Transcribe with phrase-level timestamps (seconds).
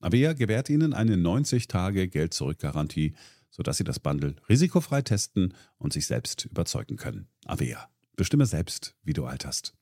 [0.00, 3.14] Avea gewährt Ihnen eine 90-Tage-Geld-Zurück-Garantie,
[3.50, 7.28] sodass Sie das Bundle risikofrei testen und sich selbst überzeugen können.
[7.44, 7.88] Avea.
[8.16, 9.74] Bestimme selbst, wie du alterst.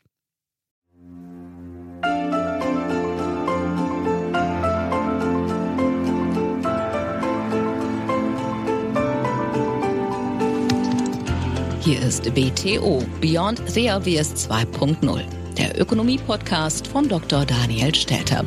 [11.81, 15.25] Hier ist BTO Beyond the Obvious 2.0
[15.57, 17.45] der Ökonomie-Podcast von Dr.
[17.45, 18.45] Daniel Stelter.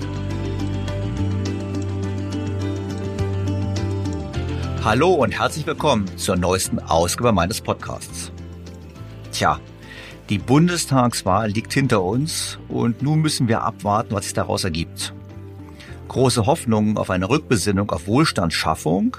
[4.84, 8.32] Hallo und herzlich willkommen zur neuesten Ausgabe meines Podcasts.
[9.32, 9.60] Tja,
[10.28, 15.14] die Bundestagswahl liegt hinter uns und nun müssen wir abwarten, was sich daraus ergibt.
[16.08, 19.18] Große Hoffnungen auf eine Rückbesinnung auf Wohlstandsschaffung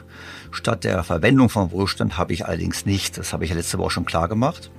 [0.50, 3.16] statt der Verwendung von Wohlstand habe ich allerdings nicht.
[3.16, 4.72] Das habe ich ja letzte Woche schon klar gemacht.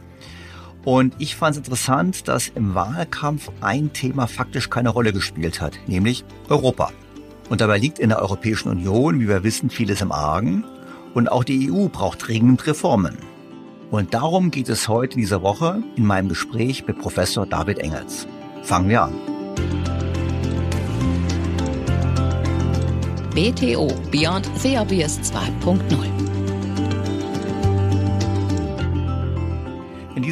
[0.84, 5.80] Und ich fand es interessant, dass im Wahlkampf ein Thema faktisch keine Rolle gespielt hat,
[5.88, 6.92] nämlich Europa.
[7.50, 10.66] Und dabei liegt in der Europäischen Union, wie wir wissen, vieles im Argen.
[11.14, 13.18] Und auch die EU braucht dringend Reformen.
[13.92, 18.28] Und darum geht es heute in dieser Woche in meinem Gespräch mit Professor David Engels.
[18.64, 19.14] Fangen wir an.
[23.36, 24.48] BTO Beyond
[24.80, 26.23] Obvious 2.0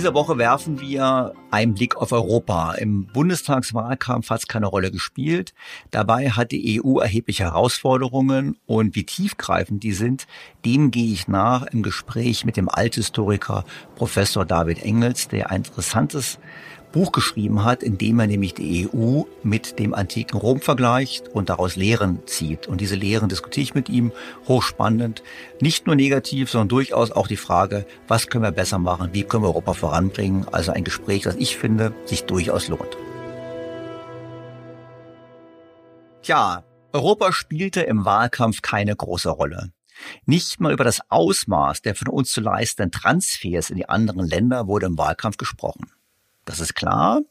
[0.02, 2.74] dieser Woche werfen wir einen Blick auf Europa.
[2.74, 5.54] Im Bundestagswahlkampf hat es keine Rolle gespielt.
[5.92, 10.26] Dabei hat die EU erhebliche Herausforderungen und wie tiefgreifend die sind,
[10.66, 13.64] dem gehe ich nach im Gespräch mit dem Althistoriker
[13.94, 16.40] Professor David Engels, der ein interessantes
[16.92, 21.50] Buch geschrieben hat, in dem er nämlich die EU mit dem antiken Rom vergleicht und
[21.50, 22.68] daraus Lehren zieht.
[22.68, 24.12] Und diese Lehren diskutiere ich mit ihm
[24.48, 25.24] hochspannend.
[25.60, 29.44] Nicht nur negativ, sondern durchaus auch die Frage, was können wir besser machen, wie können
[29.44, 30.46] wir Europa voranbringen.
[30.52, 32.98] Also ein Gespräch, das ich finde, sich durchaus lohnt.
[36.22, 39.72] Tja, Europa spielte im Wahlkampf keine große Rolle.
[40.26, 44.68] Nicht mal über das Ausmaß der von uns zu leistenden Transfers in die anderen Länder
[44.68, 45.92] wurde im Wahlkampf gesprochen.
[46.52, 47.22] Das ist klar,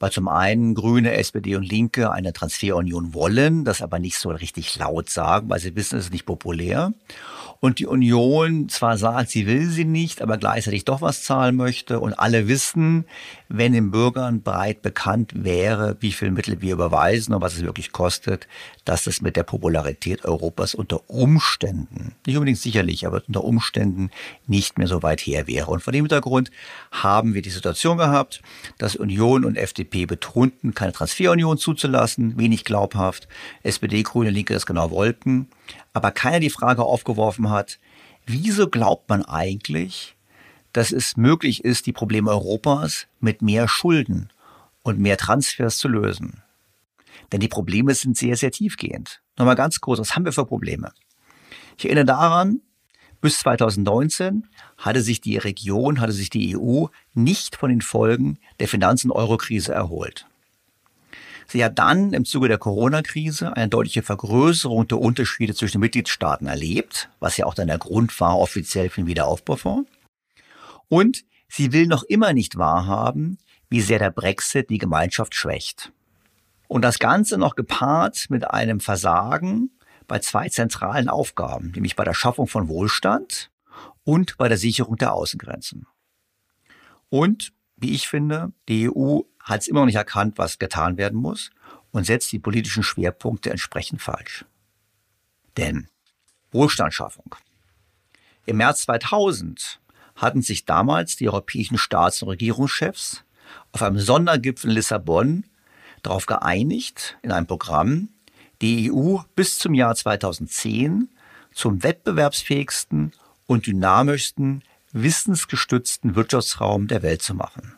[0.00, 4.76] weil zum einen Grüne, SPD und Linke eine Transferunion wollen, das aber nicht so richtig
[4.76, 6.92] laut sagen, weil sie wissen, es ist nicht populär.
[7.60, 12.00] Und die Union zwar sagt, sie will sie nicht, aber gleichzeitig doch was zahlen möchte.
[12.00, 13.04] Und alle wissen,
[13.48, 17.92] wenn den Bürgern breit bekannt wäre, wie viel Mittel wir überweisen und was es wirklich
[17.92, 18.48] kostet,
[18.84, 24.10] dass das mit der Popularität Europas unter Umständen, nicht unbedingt sicherlich, aber unter Umständen
[24.46, 25.70] nicht mehr so weit her wäre.
[25.70, 26.50] Und vor dem Hintergrund
[26.90, 28.42] haben wir die Situation gehabt,
[28.78, 33.28] dass Union und FDP betonten, keine Transferunion zuzulassen, wenig glaubhaft.
[33.62, 35.48] SPD, Grüne, Linke das genau wollten.
[35.92, 37.78] Aber keiner die Frage aufgeworfen hat,
[38.26, 40.15] wieso glaubt man eigentlich,
[40.76, 44.28] dass es möglich ist, die Probleme Europas mit mehr Schulden
[44.82, 46.42] und mehr Transfers zu lösen?
[47.32, 49.22] Denn die Probleme sind sehr, sehr tiefgehend.
[49.38, 50.92] Nochmal ganz kurz, was haben wir für Probleme?
[51.78, 52.60] Ich erinnere daran,
[53.22, 54.46] bis 2019
[54.76, 59.12] hatte sich die Region, hatte sich die EU nicht von den Folgen der Finanz- und
[59.12, 60.26] Eurokrise erholt.
[61.48, 66.48] Sie hat dann im Zuge der Corona-Krise eine deutliche Vergrößerung der Unterschiede zwischen den Mitgliedstaaten
[66.48, 69.88] erlebt, was ja auch dann der Grund war offiziell für den Wiederaufbaufonds.
[70.88, 73.38] Und sie will noch immer nicht wahrhaben,
[73.68, 75.92] wie sehr der Brexit die Gemeinschaft schwächt.
[76.68, 79.70] Und das Ganze noch gepaart mit einem Versagen
[80.06, 83.50] bei zwei zentralen Aufgaben, nämlich bei der Schaffung von Wohlstand
[84.04, 85.86] und bei der Sicherung der Außengrenzen.
[87.08, 91.20] Und, wie ich finde, die EU hat es immer noch nicht erkannt, was getan werden
[91.20, 91.50] muss
[91.92, 94.44] und setzt die politischen Schwerpunkte entsprechend falsch.
[95.56, 95.88] Denn
[96.50, 97.34] Wohlstandsschaffung.
[98.44, 99.80] Im März 2000
[100.16, 103.24] hatten sich damals die europäischen Staats- und Regierungschefs
[103.72, 105.44] auf einem Sondergipfel in Lissabon
[106.02, 108.08] darauf geeinigt, in einem Programm,
[108.60, 111.08] die EU bis zum Jahr 2010
[111.52, 113.12] zum wettbewerbsfähigsten
[113.46, 117.74] und dynamischsten wissensgestützten Wirtschaftsraum der Welt zu machen.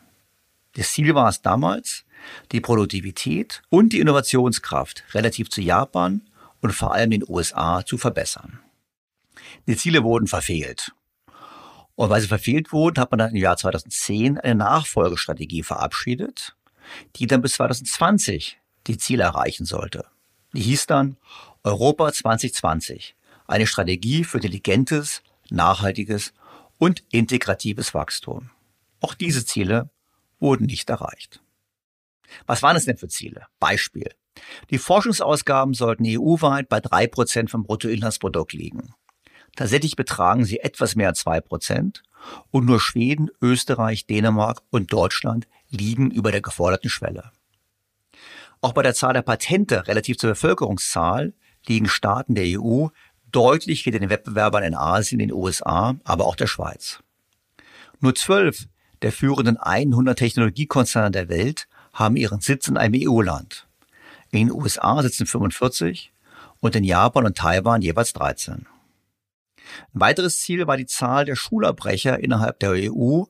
[0.75, 2.05] Das Ziel war es damals,
[2.51, 6.21] die Produktivität und die Innovationskraft relativ zu Japan
[6.61, 8.59] und vor allem den USA zu verbessern.
[9.67, 10.91] Die Ziele wurden verfehlt.
[11.99, 16.55] Und weil sie verfehlt wurden, hat man dann im Jahr 2010 eine Nachfolgestrategie verabschiedet,
[17.17, 18.57] die dann bis 2020
[18.87, 20.05] die Ziele erreichen sollte.
[20.53, 21.17] Die hieß dann
[21.61, 23.17] Europa 2020,
[23.47, 26.33] eine Strategie für intelligentes, nachhaltiges
[26.77, 28.49] und integratives Wachstum.
[29.01, 29.89] Auch diese Ziele
[30.39, 31.41] wurden nicht erreicht.
[32.45, 33.47] Was waren es denn für Ziele?
[33.59, 34.09] Beispiel.
[34.69, 38.93] Die Forschungsausgaben sollten EU-weit bei drei Prozent vom Bruttoinlandsprodukt liegen.
[39.55, 42.03] Tatsächlich betragen sie etwas mehr als zwei Prozent
[42.51, 47.31] und nur Schweden, Österreich, Dänemark und Deutschland liegen über der geforderten Schwelle.
[48.61, 51.33] Auch bei der Zahl der Patente relativ zur Bevölkerungszahl
[51.65, 52.87] liegen Staaten der EU
[53.31, 56.99] deutlich hinter den Wettbewerbern in Asien, den USA, aber auch der Schweiz.
[57.99, 58.67] Nur zwölf
[59.01, 63.67] der führenden 100 Technologiekonzerne der Welt haben ihren Sitz in einem EU-Land.
[64.31, 66.11] In den USA sitzen 45
[66.59, 68.65] und in Japan und Taiwan jeweils 13.
[69.93, 73.23] Ein weiteres Ziel war die Zahl der Schulabbrecher innerhalb der EU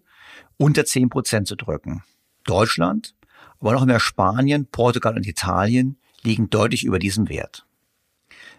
[0.58, 2.04] unter 10 Prozent zu drücken.
[2.44, 3.16] Deutschland,
[3.60, 7.66] aber noch mehr Spanien, Portugal und Italien liegen deutlich über diesem Wert.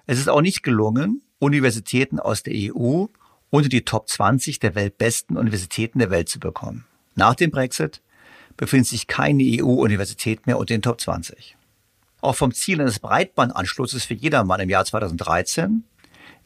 [0.06, 3.06] Es ist auch nicht gelungen, Universitäten aus der EU
[3.50, 6.87] unter die Top 20 der weltbesten Universitäten der Welt zu bekommen.
[7.15, 8.03] Nach dem Brexit
[8.56, 11.56] befindet sich keine EU-Universität mehr unter den Top 20.
[12.21, 15.85] Auch vom Ziel eines Breitbandanschlusses für jedermann im Jahr 2013,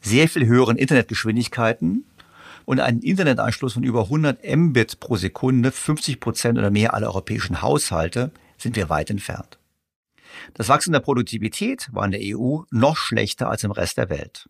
[0.05, 2.05] sehr viel höheren Internetgeschwindigkeiten
[2.65, 7.61] und einen Internetanschluss von über 100 Mbit pro Sekunde, 50 Prozent oder mehr aller europäischen
[7.61, 9.59] Haushalte, sind wir weit entfernt.
[10.53, 14.49] Das Wachstum der Produktivität war in der EU noch schlechter als im Rest der Welt.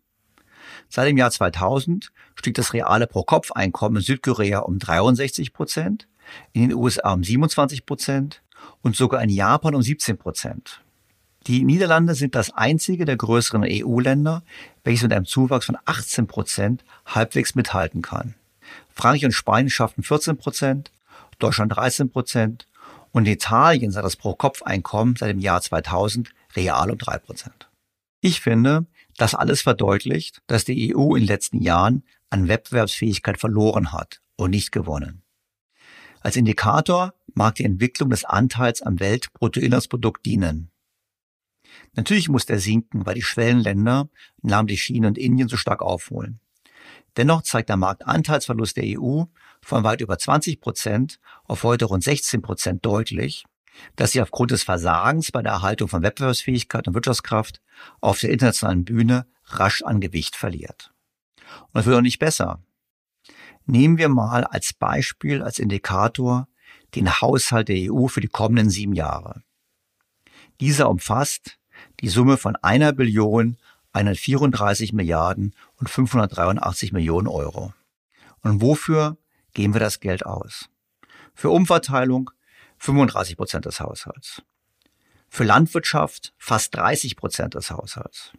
[0.88, 6.08] Seit dem Jahr 2000 stieg das reale Pro-Kopf-Einkommen in Südkorea um 63 Prozent,
[6.52, 8.42] in den USA um 27 Prozent
[8.82, 10.82] und sogar in Japan um 17 Prozent.
[11.46, 14.42] Die Niederlande sind das einzige der größeren EU-Länder,
[14.82, 18.34] welches mit einem Zuwachs von 18 Prozent halbwegs mithalten kann.
[18.92, 20.90] Frankreich und Spanien schafften 14 Prozent,
[21.38, 22.66] Deutschland 13 Prozent
[23.12, 27.68] und in Italien sah das Pro-Kopf-Einkommen seit dem Jahr 2000 real um 3 Prozent.
[28.20, 28.86] Ich finde,
[29.16, 34.50] das alles verdeutlicht, dass die EU in den letzten Jahren an Wettbewerbsfähigkeit verloren hat und
[34.50, 35.22] nicht gewonnen.
[36.22, 40.70] Als Indikator mag die Entwicklung des Anteils am Weltbruttoinlandsprodukt dienen.
[41.94, 44.08] Natürlich muss der sinken, weil die Schwellenländer,
[44.42, 46.40] namentlich China und Indien, so stark aufholen.
[47.16, 49.24] Dennoch zeigt der Marktanteilsverlust der EU
[49.62, 53.44] von weit über 20 Prozent auf heute rund 16 Prozent deutlich,
[53.96, 57.60] dass sie aufgrund des Versagens bei der Erhaltung von Wettbewerbsfähigkeit und Wirtschaftskraft
[58.00, 60.92] auf der internationalen Bühne rasch an Gewicht verliert.
[61.62, 62.62] Und das wird auch nicht besser.
[63.64, 66.48] Nehmen wir mal als Beispiel, als Indikator
[66.94, 69.42] den Haushalt der EU für die kommenden sieben Jahre.
[70.60, 71.58] Dieser umfasst
[72.00, 73.56] die Summe von einer Billion
[73.92, 77.72] 134 Milliarden und 583 Millionen Euro.
[78.42, 79.16] Und wofür
[79.54, 80.68] geben wir das Geld aus?
[81.34, 82.30] Für Umverteilung
[82.78, 84.42] 35 Prozent des Haushalts.
[85.28, 88.32] Für Landwirtschaft fast 30 Prozent des Haushalts.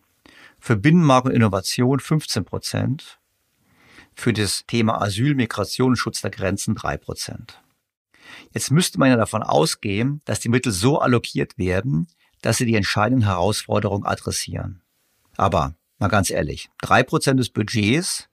[0.60, 3.20] Für Binnenmarkt und Innovation 15 Prozent.
[4.16, 7.62] Für das Thema Asyl, Migration und Schutz der Grenzen 3 Prozent.
[8.54, 12.08] Jetzt müsste man ja davon ausgehen, dass die Mittel so allokiert werden,
[12.48, 14.82] dass sie die entscheidenden Herausforderungen adressieren.
[15.36, 18.30] Aber mal ganz ehrlich, drei Prozent des Budgets,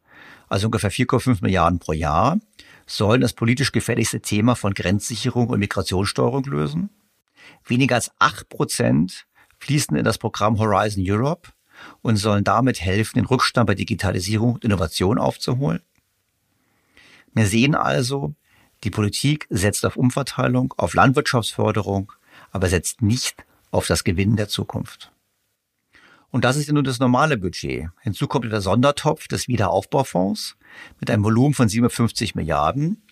[0.47, 2.39] also ungefähr 4,5 Milliarden pro Jahr,
[2.87, 6.91] sollen das politisch gefährlichste Thema von Grenzsicherung und Migrationssteuerung lösen.
[7.65, 9.27] Weniger als acht Prozent
[9.59, 11.51] fließen in das Programm Horizon Europe
[12.01, 15.81] und sollen damit helfen, den Rückstand bei Digitalisierung und Innovation aufzuholen.
[17.33, 18.33] Wir sehen also,
[18.85, 22.13] die Politik setzt auf Umverteilung, auf Landwirtschaftsförderung,
[22.53, 23.45] aber setzt nicht
[23.75, 25.11] auf das Gewinnen der Zukunft.
[26.31, 27.91] Und das ist ja nur das normale Budget.
[28.01, 30.57] Hinzu kommt der Sondertopf des Wiederaufbaufonds
[31.01, 33.03] mit einem Volumen von 57 Milliarden,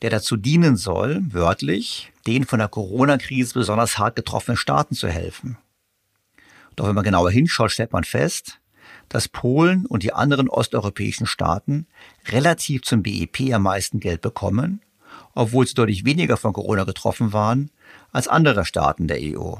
[0.00, 5.56] der dazu dienen soll, wörtlich, den von der Corona-Krise besonders hart getroffenen Staaten zu helfen.
[6.76, 8.60] Doch wenn man genauer hinschaut, stellt man fest,
[9.08, 11.86] dass Polen und die anderen osteuropäischen Staaten
[12.28, 14.80] relativ zum BIP am meisten Geld bekommen,
[15.34, 17.70] obwohl sie deutlich weniger von Corona getroffen waren
[18.12, 19.56] als andere Staaten der EU.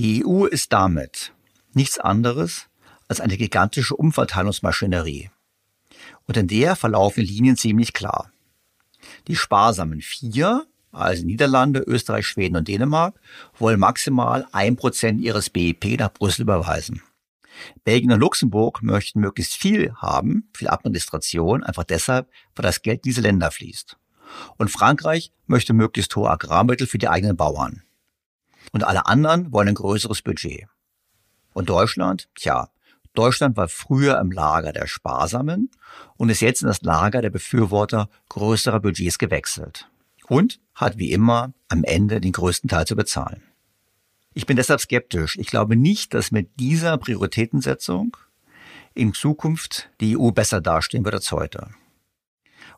[0.00, 1.34] Die EU ist damit
[1.74, 2.68] nichts anderes
[3.06, 5.28] als eine gigantische Umverteilungsmaschinerie.
[6.26, 8.32] Und in der verlaufen Linien ziemlich klar.
[9.28, 13.20] Die sparsamen vier, also Niederlande, Österreich, Schweden und Dänemark,
[13.58, 17.02] wollen maximal ein Prozent ihres BIP nach Brüssel überweisen.
[17.84, 23.20] Belgien und Luxemburg möchten möglichst viel haben, viel Administration, einfach deshalb, weil das Geld diese
[23.20, 23.98] Länder fließt.
[24.56, 27.82] Und Frankreich möchte möglichst hohe Agrarmittel für die eigenen Bauern.
[28.72, 30.66] Und alle anderen wollen ein größeres Budget.
[31.52, 32.28] Und Deutschland?
[32.34, 32.68] Tja,
[33.14, 35.70] Deutschland war früher im Lager der Sparsamen
[36.16, 39.88] und ist jetzt in das Lager der Befürworter größerer Budgets gewechselt.
[40.28, 43.42] Und hat wie immer am Ende den größten Teil zu bezahlen.
[44.32, 45.36] Ich bin deshalb skeptisch.
[45.38, 48.16] Ich glaube nicht, dass mit dieser Prioritätensetzung
[48.94, 51.68] in Zukunft die EU besser dastehen wird als heute.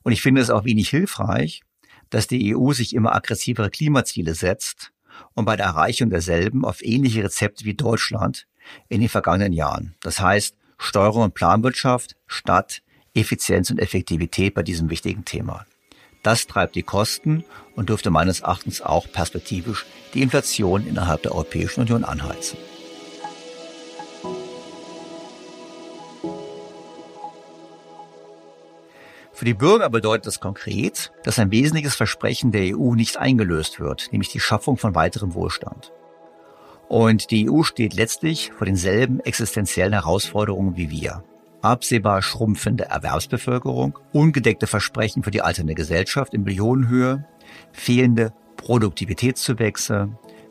[0.03, 1.63] Und ich finde es auch wenig hilfreich,
[2.09, 4.92] dass die EU sich immer aggressivere Klimaziele setzt
[5.35, 8.47] und bei der Erreichung derselben auf ähnliche Rezepte wie Deutschland
[8.89, 9.95] in den vergangenen Jahren.
[10.03, 12.83] Das heißt, Steuerung und Planwirtschaft statt
[13.15, 15.67] Effizienz und Effektivität bei diesem wichtigen Thema.
[16.23, 21.81] Das treibt die Kosten und dürfte meines Erachtens auch perspektivisch die Inflation innerhalb der Europäischen
[21.81, 22.59] Union anheizen.
[29.43, 34.13] Für die Bürger bedeutet das konkret, dass ein wesentliches Versprechen der EU nicht eingelöst wird,
[34.13, 35.93] nämlich die Schaffung von weiterem Wohlstand.
[36.89, 41.25] Und die EU steht letztlich vor denselben existenziellen Herausforderungen wie wir.
[41.61, 47.25] Absehbar schrumpfende Erwerbsbevölkerung, ungedeckte Versprechen für die alternde Gesellschaft in Millionenhöhe,
[47.73, 50.11] fehlende Produktivitätszuwächse,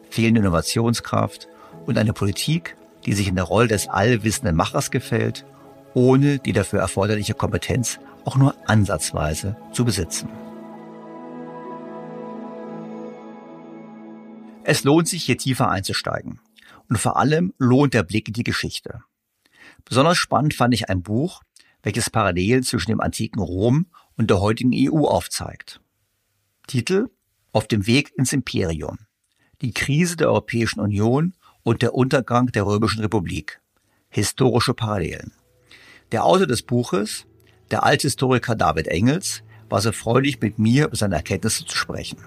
[0.10, 1.48] fehlende Innovationskraft
[1.86, 5.45] und eine Politik, die sich in der Rolle des allwissenden Machers gefällt,
[5.93, 10.29] ohne die dafür erforderliche Kompetenz auch nur ansatzweise zu besitzen.
[14.63, 16.39] Es lohnt sich, hier tiefer einzusteigen.
[16.87, 19.01] Und vor allem lohnt der Blick in die Geschichte.
[19.85, 21.41] Besonders spannend fand ich ein Buch,
[21.83, 23.87] welches Parallelen zwischen dem antiken Rom
[24.17, 25.81] und der heutigen EU aufzeigt.
[26.67, 27.09] Titel
[27.53, 28.99] Auf dem Weg ins Imperium.
[29.61, 33.61] Die Krise der Europäischen Union und der Untergang der Römischen Republik.
[34.09, 35.33] Historische Parallelen.
[36.11, 37.25] Der Autor des Buches
[37.71, 42.17] der Althistoriker David Engels war so freudig, mit mir über seine Erkenntnisse zu sprechen.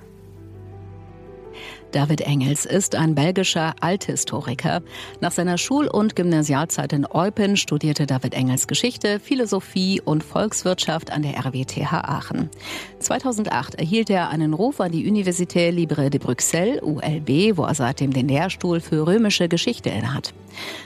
[1.94, 4.82] David Engels ist ein belgischer Althistoriker.
[5.20, 11.22] Nach seiner Schul- und Gymnasialzeit in Eupen studierte David Engels Geschichte, Philosophie und Volkswirtschaft an
[11.22, 12.50] der RWTH Aachen.
[12.98, 18.12] 2008 erhielt er einen Ruf an die Université Libre de Bruxelles, ULB, wo er seitdem
[18.12, 20.34] den Lehrstuhl für römische Geschichte innehat.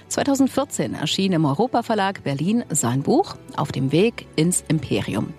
[0.08, 5.32] 2014 erschien im Europaverlag Berlin sein Buch Auf dem Weg ins Imperium.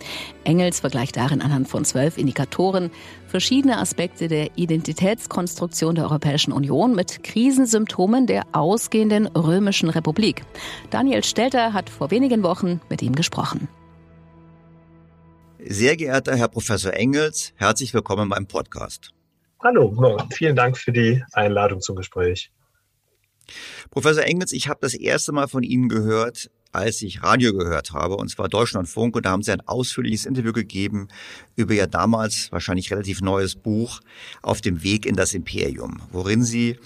[0.43, 2.91] Engels vergleicht darin anhand von zwölf Indikatoren
[3.29, 10.41] verschiedene Aspekte der Identitätskonstruktion der Europäischen Union mit Krisensymptomen der ausgehenden römischen Republik.
[10.89, 13.67] Daniel Stelter hat vor wenigen Wochen mit ihm gesprochen.
[15.59, 19.12] Sehr geehrter Herr Professor Engels, herzlich willkommen in meinem Podcast.
[19.62, 22.51] Hallo, vielen Dank für die Einladung zum Gespräch.
[23.91, 28.15] Professor Engels, ich habe das erste Mal von Ihnen gehört, als ich Radio gehört habe,
[28.15, 31.07] und zwar Deutschlandfunk, und da haben sie ein ausführliches Interview gegeben
[31.55, 34.01] über ihr damals wahrscheinlich relativ neues Buch
[34.41, 36.77] Auf dem Weg in das Imperium, worin sie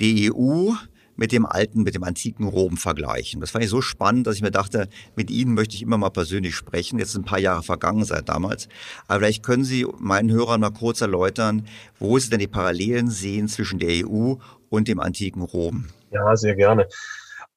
[0.00, 0.72] die EU
[1.18, 3.40] mit dem alten, mit dem antiken Rom vergleichen.
[3.40, 6.10] Das fand ich so spannend, dass ich mir dachte, mit Ihnen möchte ich immer mal
[6.10, 6.98] persönlich sprechen.
[6.98, 8.68] Jetzt sind ein paar Jahre vergangen seit damals.
[9.08, 11.66] Aber vielleicht können Sie meinen Hörern mal kurz erläutern,
[11.98, 14.34] wo Sie denn die Parallelen sehen zwischen der EU
[14.70, 15.86] und dem antiken Rom.
[16.12, 16.86] Ja, sehr gerne.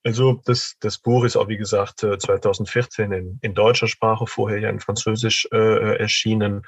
[0.03, 4.69] Also das, das Buch ist auch, wie gesagt, 2014 in, in deutscher Sprache, vorher ja
[4.69, 6.63] in Französisch äh, erschienen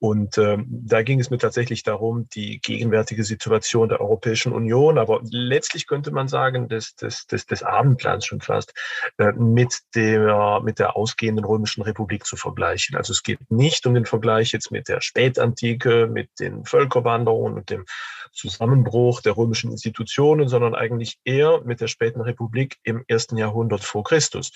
[0.00, 5.20] und ähm, da ging es mir tatsächlich darum, die gegenwärtige Situation der Europäischen Union, aber
[5.28, 8.72] letztlich könnte man sagen, des, des, des, des Abendlands schon fast,
[9.18, 12.96] äh, mit, der, mit der ausgehenden Römischen Republik zu vergleichen.
[12.96, 17.70] Also es geht nicht um den Vergleich jetzt mit der Spätantike, mit den Völkerwanderungen und
[17.70, 17.84] dem
[18.32, 24.04] Zusammenbruch der römischen Institutionen, sondern eigentlich eher mit der späten Republik im ersten Jahrhundert vor
[24.04, 24.52] Christus.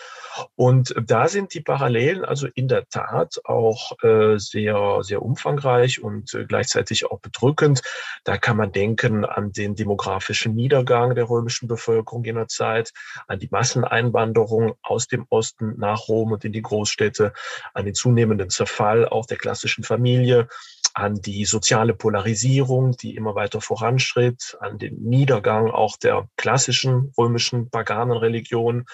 [0.55, 6.35] Und da sind die Parallelen also in der Tat auch äh, sehr, sehr umfangreich und
[6.35, 7.83] äh, gleichzeitig auch bedrückend.
[8.25, 12.93] Da kann man denken an den demografischen Niedergang der römischen Bevölkerung jener Zeit,
[13.26, 17.33] an die Masseneinwanderung aus dem Osten nach Rom und in die Großstädte,
[17.75, 20.49] an den zunehmenden Zerfall auch der klassischen Familie,
[20.95, 27.71] an die soziale Polarisierung, die immer weiter voranschritt, an den Niedergang auch der klassischen römischen
[27.71, 28.85] Paganenreligion,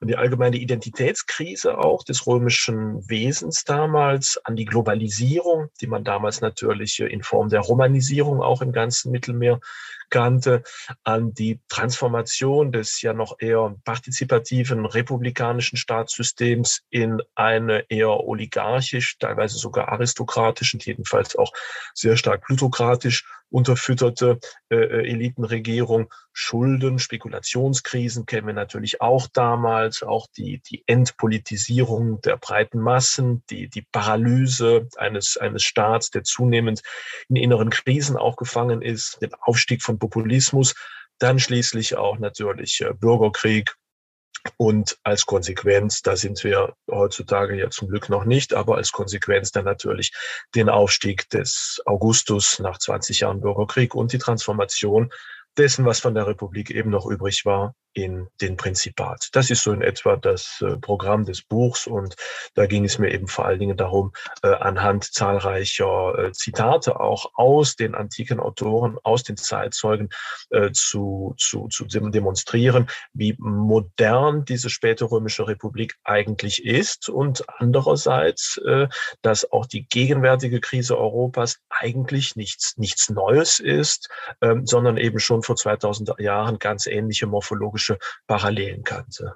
[0.00, 6.40] an die allgemeine Identitätskrise auch des römischen Wesens damals, an die Globalisierung, die man damals
[6.40, 9.60] natürlich in Form der Romanisierung auch im ganzen Mittelmeer
[10.08, 10.62] kannte,
[11.04, 19.58] an die Transformation des ja noch eher partizipativen republikanischen Staatssystems in eine eher oligarchisch, teilweise
[19.58, 21.52] sogar aristokratisch und jedenfalls auch
[21.94, 24.38] sehr stark plutokratisch unterfütterte
[24.70, 26.12] äh, äh, Elitenregierung.
[26.32, 33.68] Schulden, Spekulationskrisen kennen wir natürlich auch damals, auch die, die Entpolitisierung der breiten Massen, die,
[33.68, 36.82] die Paralyse eines, eines Staats, der zunehmend
[37.28, 40.74] in inneren Krisen auch gefangen ist, den Aufstieg von Populismus,
[41.18, 43.74] dann schließlich auch natürlich äh, Bürgerkrieg,
[44.56, 49.52] und als Konsequenz, da sind wir heutzutage ja zum Glück noch nicht, aber als Konsequenz
[49.52, 50.12] dann natürlich
[50.54, 55.10] den Aufstieg des Augustus nach 20 Jahren Bürgerkrieg und die Transformation
[55.56, 59.28] dessen, was von der Republik eben noch übrig war, in den Prinzipat.
[59.32, 62.14] Das ist so in etwa das äh, Programm des Buchs und
[62.54, 67.32] da ging es mir eben vor allen Dingen darum, äh, anhand zahlreicher äh, Zitate auch
[67.34, 70.08] aus den antiken Autoren, aus den Zeitzeugen
[70.72, 78.60] zu, zu, zu demonstrieren, wie modern diese späte römische Republik eigentlich ist und andererseits,
[79.22, 84.08] dass auch die gegenwärtige Krise Europas eigentlich nichts, nichts Neues ist,
[84.42, 89.34] ähm, sondern eben schon vor 2000 Jahren ganz ähnliche morphologische Parallelen kannte.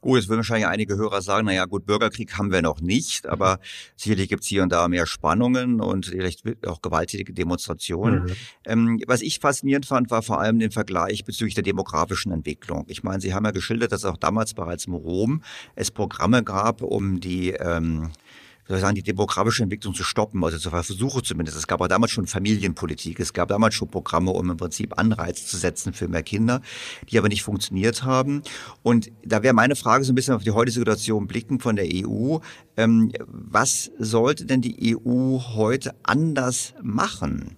[0.00, 3.58] Gut, jetzt würden wahrscheinlich einige Hörer sagen, naja gut, Bürgerkrieg haben wir noch nicht, aber
[3.96, 8.24] sicherlich gibt es hier und da mehr Spannungen und vielleicht auch gewalttätige Demonstrationen.
[8.24, 8.36] Mhm.
[8.64, 12.86] Ähm, was ich faszinierend fand, war vor allem den Vergleich bezüglich der demografischen Entwicklung.
[12.88, 15.42] Ich meine, Sie haben ja geschildert, dass auch damals bereits im Rom
[15.74, 18.10] es Programme gab, um die ähm,
[18.68, 21.56] soll ich sagen, die demografische Entwicklung zu stoppen, also zu Versuche zumindest.
[21.56, 25.46] Es gab auch damals schon Familienpolitik, es gab damals schon Programme, um im Prinzip Anreiz
[25.46, 26.60] zu setzen für mehr Kinder,
[27.10, 28.42] die aber nicht funktioniert haben.
[28.82, 31.86] Und da wäre meine Frage so ein bisschen auf die heutige Situation blicken von der
[31.86, 32.38] EU.
[32.76, 37.56] Ähm, was sollte denn die EU heute anders machen,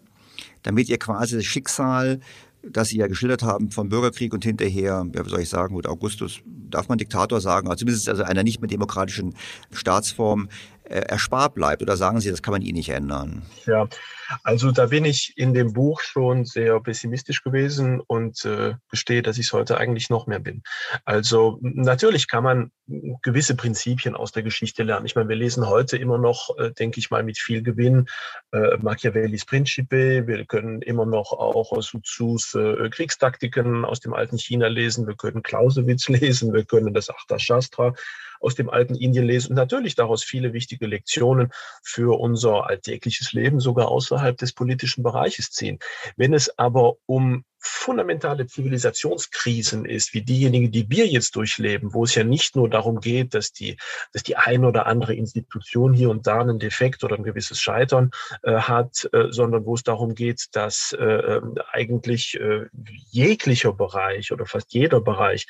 [0.63, 2.21] damit ihr quasi das Schicksal
[2.63, 5.87] das Sie ja geschildert haben vom Bürgerkrieg und hinterher, ja, wie soll ich sagen, gut,
[5.87, 9.35] Augustus, darf man Diktator sagen, also zumindest also einer nicht mehr demokratischen
[9.73, 10.49] Staatsform,
[10.91, 11.83] erspart bleibt?
[11.83, 13.43] Oder sagen Sie, das kann man eh nicht ändern?
[13.67, 13.89] Ja,
[14.43, 19.39] also da bin ich in dem Buch schon sehr pessimistisch gewesen und äh, gestehe, dass
[19.39, 20.63] ich es heute eigentlich noch mehr bin.
[21.05, 22.71] Also natürlich kann man
[23.23, 25.07] gewisse Prinzipien aus der Geschichte lernen.
[25.07, 28.07] Ich meine, wir lesen heute immer noch, äh, denke ich mal, mit viel Gewinn
[28.53, 30.27] äh, Machiavellis Principe.
[30.27, 35.07] Wir können immer noch auch Sun Tzus äh, Kriegstaktiken aus dem alten China lesen.
[35.07, 36.53] Wir können Clausewitz lesen.
[36.53, 37.95] Wir können das Shastra
[38.41, 41.51] aus dem alten Indien lesen und natürlich daraus viele wichtige Lektionen
[41.83, 45.79] für unser alltägliches Leben sogar außerhalb des politischen Bereiches ziehen.
[46.17, 52.15] Wenn es aber um fundamentale Zivilisationskrisen ist, wie diejenigen, die wir jetzt durchleben, wo es
[52.15, 53.77] ja nicht nur darum geht, dass die,
[54.13, 58.11] dass die eine oder andere Institution hier und da einen Defekt oder ein gewisses Scheitern
[58.43, 62.67] äh, hat, äh, sondern wo es darum geht, dass äh, ähm, eigentlich äh,
[63.11, 65.47] jeglicher Bereich oder fast jeder Bereich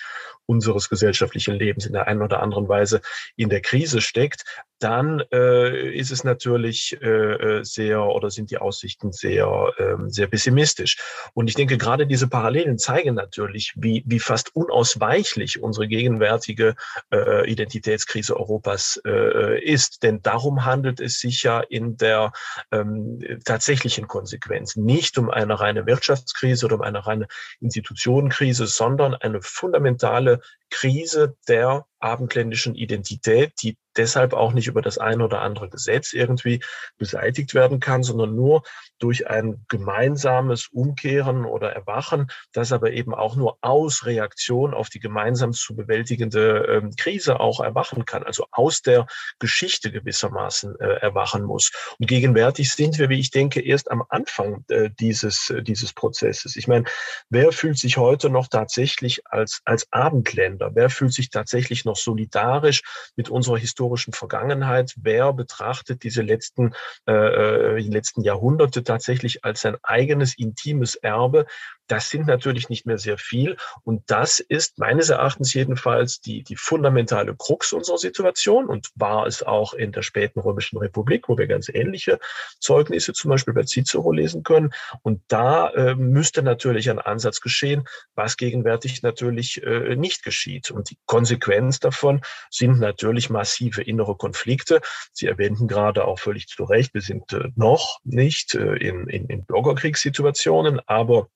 [0.47, 3.01] unseres gesellschaftlichen Lebens in der einen oder anderen Weise
[3.37, 4.45] in der Krise steckt,
[4.81, 10.99] dann äh, ist es natürlich äh, sehr oder sind die Aussichten sehr, äh, sehr pessimistisch.
[11.35, 16.75] Und ich denke, gerade gerade diese Parallelen zeigen natürlich, wie, wie fast unausweichlich unsere gegenwärtige
[17.13, 20.03] äh, Identitätskrise Europas äh, ist.
[20.03, 22.33] Denn darum handelt es sich ja in der
[22.73, 27.27] ähm, tatsächlichen Konsequenz nicht um eine reine Wirtschaftskrise oder um eine reine
[27.61, 35.21] Institutionenkrise, sondern eine fundamentale Krise der abendländischen Identität, die deshalb auch nicht über das ein
[35.23, 36.61] oder andere Gesetz irgendwie
[36.99, 38.63] beseitigt werden kann, sondern nur
[38.99, 45.01] durch ein gemeinsames Umkehren oder Erwachen, das aber eben auch nur aus Reaktion auf die
[45.01, 49.07] gemeinsam zu bewältigende ähm, Krise auch erwachen kann, also aus der
[49.39, 51.73] Geschichte gewissermaßen äh, erwachen muss.
[51.99, 56.57] Und gegenwärtig sind wir, wie ich denke, erst am Anfang äh, dieses, äh, dieses Prozesses.
[56.57, 56.85] Ich meine,
[57.31, 60.71] wer fühlt sich heute noch tatsächlich als, als Abendländer?
[60.75, 62.83] Wer fühlt sich tatsächlich noch solidarisch
[63.17, 64.95] mit unserer historischen Vergangenheit?
[64.97, 66.75] Wer betrachtet diese letzten,
[67.07, 71.47] äh, äh, letzten Jahrhunderte tatsächlich als sein eigenes intimes Erbe?
[71.91, 73.57] Das sind natürlich nicht mehr sehr viel.
[73.83, 79.43] Und das ist meines Erachtens jedenfalls die, die fundamentale Krux unserer Situation und war es
[79.43, 82.21] auch in der späten Römischen Republik, wo wir ganz ähnliche
[82.61, 84.71] Zeugnisse zum Beispiel bei Cicero lesen können.
[85.03, 90.71] Und da äh, müsste natürlich ein Ansatz geschehen, was gegenwärtig natürlich äh, nicht geschieht.
[90.71, 94.81] Und die Konsequenz davon sind natürlich massive innere Konflikte.
[95.13, 99.27] Sie erwähnten gerade auch völlig zu Recht, wir sind äh, noch nicht äh, in, in,
[99.27, 101.29] in Bürgerkriegssituationen, aber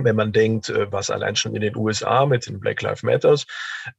[0.00, 3.46] wenn man denkt, äh, was allein schon in den USA mit den Black Lives Matters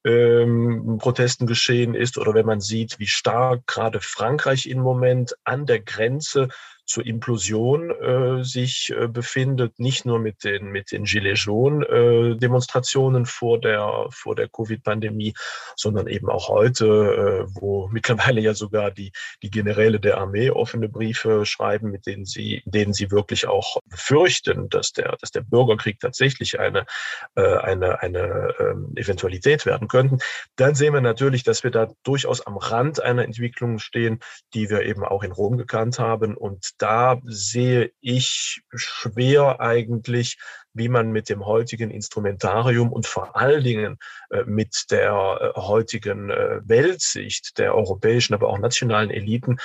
[0.05, 5.65] ähm, Protesten geschehen ist, oder wenn man sieht, wie stark gerade Frankreich im Moment an
[5.65, 6.49] der Grenze
[6.89, 13.25] zur Implosion äh, sich äh, befindet, nicht nur mit den mit den Gilets jaunes äh,
[13.25, 15.35] vor der vor der Covid-Pandemie,
[15.75, 19.11] sondern eben auch heute, äh, wo mittlerweile ja sogar die
[19.43, 24.67] die Generäle der Armee offene Briefe schreiben, mit denen sie denen sie wirklich auch befürchten,
[24.69, 26.87] dass der dass der Bürgerkrieg tatsächlich eine
[27.35, 30.17] äh, eine eine äh, Eventualität werden könnten.
[30.55, 34.21] Dann sehen wir natürlich, dass wir da durchaus am Rand einer Entwicklung stehen,
[34.55, 40.37] die wir eben auch in Rom gekannt haben und da sehe ich schwer eigentlich,
[40.73, 43.97] wie man mit dem heutigen Instrumentarium und vor allen Dingen
[44.29, 49.57] äh, mit der äh, heutigen äh, Weltsicht der europäischen, aber auch nationalen Eliten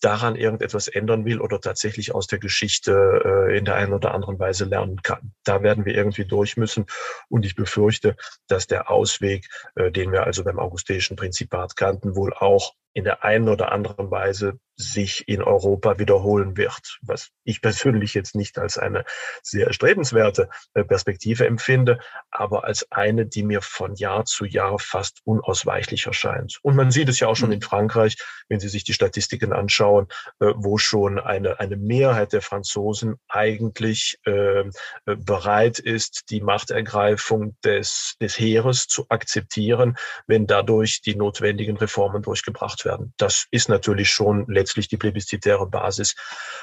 [0.00, 4.64] daran irgendetwas ändern will oder tatsächlich aus der Geschichte in der einen oder anderen Weise
[4.64, 5.32] lernen kann.
[5.44, 6.86] Da werden wir irgendwie durch müssen.
[7.28, 12.74] Und ich befürchte, dass der Ausweg, den wir also beim augusteischen Prinzipat kannten, wohl auch
[12.94, 18.34] in der einen oder anderen Weise sich in Europa wiederholen wird, was ich persönlich jetzt
[18.34, 19.04] nicht als eine
[19.42, 21.98] sehr erstrebenswerte äh, Perspektive empfinde,
[22.30, 26.58] aber als eine, die mir von Jahr zu Jahr fast unausweichlich erscheint.
[26.62, 27.56] Und man sieht es ja auch schon mhm.
[27.56, 28.16] in Frankreich,
[28.48, 30.08] wenn Sie sich die Statistiken anschauen,
[30.40, 34.64] äh, wo schon eine, eine Mehrheit der Franzosen eigentlich äh,
[35.04, 42.81] bereit ist, die Machtergreifung des, des Heeres zu akzeptieren, wenn dadurch die notwendigen Reformen durchgebracht
[42.84, 43.14] werden.
[43.16, 46.14] Das ist natürlich schon letztlich die plebiszitäre Basis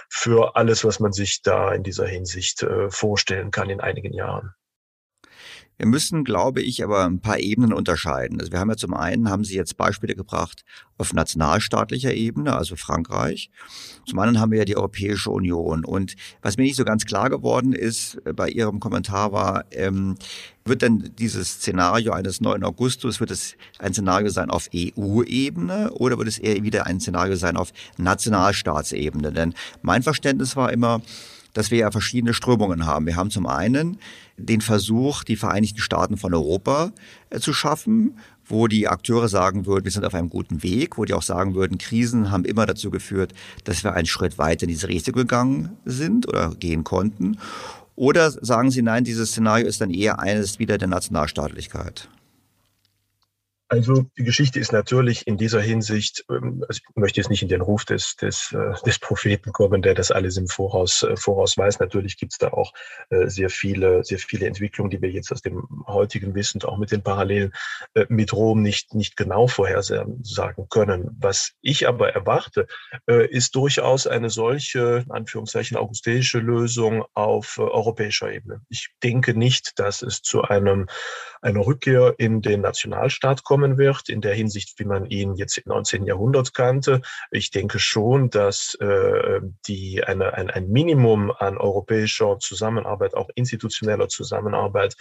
[0.09, 4.53] für alles, was man sich da in dieser Hinsicht äh, vorstellen kann in einigen Jahren.
[5.79, 8.41] Wir müssen, glaube ich, aber ein paar Ebenen unterscheiden.
[8.41, 10.65] Also wir haben ja zum einen, haben Sie jetzt Beispiele gebracht
[10.97, 13.49] auf nationalstaatlicher Ebene, also Frankreich.
[14.05, 15.85] Zum anderen haben wir ja die Europäische Union.
[15.85, 20.15] Und was mir nicht so ganz klar geworden ist äh, bei Ihrem Kommentar war, ähm,
[20.65, 22.61] wird denn dieses Szenario eines 9.
[22.65, 27.37] Augustus, wird es ein Szenario sein auf EU-Ebene oder wird es eher wieder ein Szenario
[27.37, 29.31] sein auf Nationalstaatsebene?
[29.31, 31.01] Denn mein Verständnis war immer,
[31.53, 33.05] dass wir ja verschiedene Strömungen haben.
[33.05, 33.97] Wir haben zum einen
[34.37, 36.91] den Versuch, die Vereinigten Staaten von Europa
[37.29, 41.05] äh, zu schaffen, wo die Akteure sagen würden, wir sind auf einem guten Weg, wo
[41.05, 43.33] die auch sagen würden, Krisen haben immer dazu geführt,
[43.63, 47.37] dass wir einen Schritt weiter in diese Risiko gegangen sind oder gehen konnten.
[47.95, 52.09] Oder sagen Sie, nein, dieses Szenario ist dann eher eines wieder der Nationalstaatlichkeit?
[53.71, 57.49] Also die Geschichte ist natürlich in dieser Hinsicht, ähm, also ich möchte jetzt nicht in
[57.49, 61.55] den Ruf des, des, äh, des Propheten kommen, der das alles im Voraus, äh, voraus
[61.55, 61.79] weiß.
[61.79, 62.73] Natürlich gibt es da auch
[63.11, 66.91] äh, sehr viele, sehr viele Entwicklungen, die wir jetzt aus dem heutigen Wissen, auch mit
[66.91, 67.53] den Parallelen
[68.07, 71.15] mit Rom nicht, nicht genau vorhersagen können.
[71.19, 72.67] Was ich aber erwarte,
[73.05, 78.61] ist durchaus eine solche, in Anführungszeichen, augustische Lösung auf europäischer Ebene.
[78.69, 80.87] Ich denke nicht, dass es zu einem,
[81.41, 85.57] einer Rückkehr in den Nationalstaat kommt kommen wird, in der Hinsicht, wie man ihn jetzt
[85.57, 86.05] im 19.
[86.05, 87.01] Jahrhundert kannte.
[87.29, 94.07] Ich denke schon, dass äh, die, eine, ein, ein Minimum an europäischer Zusammenarbeit, auch institutioneller
[94.07, 94.95] Zusammenarbeit,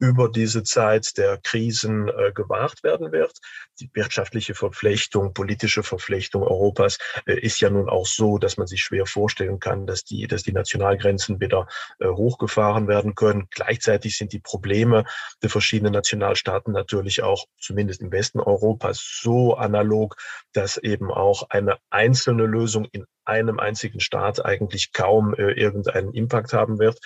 [0.00, 3.32] über diese Zeit der Krisen äh, gewahrt werden wird.
[3.80, 8.82] Die wirtschaftliche Verflechtung, politische Verflechtung Europas äh, ist ja nun auch so, dass man sich
[8.82, 13.46] schwer vorstellen kann, dass die, dass die Nationalgrenzen wieder äh, hochgefahren werden können.
[13.50, 15.04] Gleichzeitig sind die Probleme
[15.42, 20.16] der verschiedenen Nationalstaaten natürlich auch, zumindest im Westen Europas, so analog,
[20.54, 26.54] dass eben auch eine einzelne Lösung in einem einzigen Staat eigentlich kaum äh, irgendeinen Impact
[26.54, 26.98] haben wird.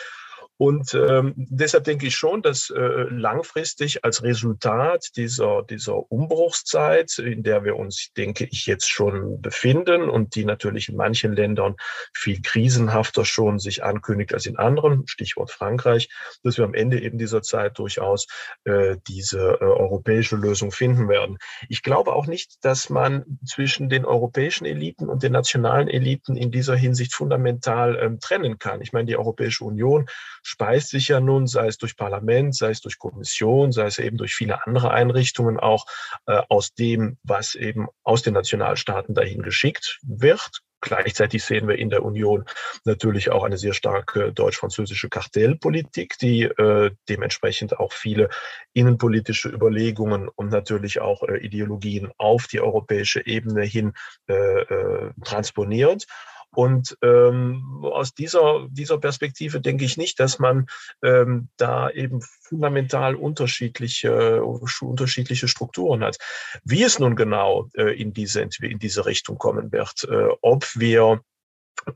[0.57, 7.43] Und ähm, deshalb denke ich schon, dass äh, langfristig als Resultat dieser, dieser Umbruchszeit, in
[7.43, 11.75] der wir uns, denke ich, jetzt schon befinden und die natürlich in manchen Ländern
[12.15, 16.09] viel krisenhafter schon sich ankündigt als in anderen, Stichwort Frankreich,
[16.45, 18.29] dass wir am Ende eben dieser Zeit durchaus
[18.63, 21.39] äh, diese äh, europäische Lösung finden werden.
[21.69, 26.53] Ich glaube auch nicht, dass man zwischen den europäischen Eliten und den nationalen Eliten in
[26.53, 28.81] dieser Hinsicht fundamental ähm, trennen kann.
[28.83, 30.07] Ich meine, die Europäische Union
[30.55, 34.17] speist sich ja nun, sei es durch Parlament, sei es durch Kommission, sei es eben
[34.17, 35.87] durch viele andere Einrichtungen auch
[36.27, 40.63] äh, aus dem, was eben aus den Nationalstaaten dahin geschickt wird.
[40.81, 42.45] Gleichzeitig sehen wir in der Union
[42.85, 48.29] natürlich auch eine sehr starke deutsch-französische Kartellpolitik, die äh, dementsprechend auch viele
[48.75, 53.95] innenpolitische Überlegungen und natürlich auch äh, Ideologien auf die europäische Ebene hin
[54.29, 56.07] äh, äh transponiert.
[56.55, 60.67] Und ähm, aus dieser, dieser Perspektive denke ich nicht, dass man
[61.03, 66.19] ähm, da eben fundamental unterschiedliche, unterschiedliche Strukturen hat.
[66.65, 71.21] Wie es nun genau äh, in, diese, in diese Richtung kommen wird, äh, ob wir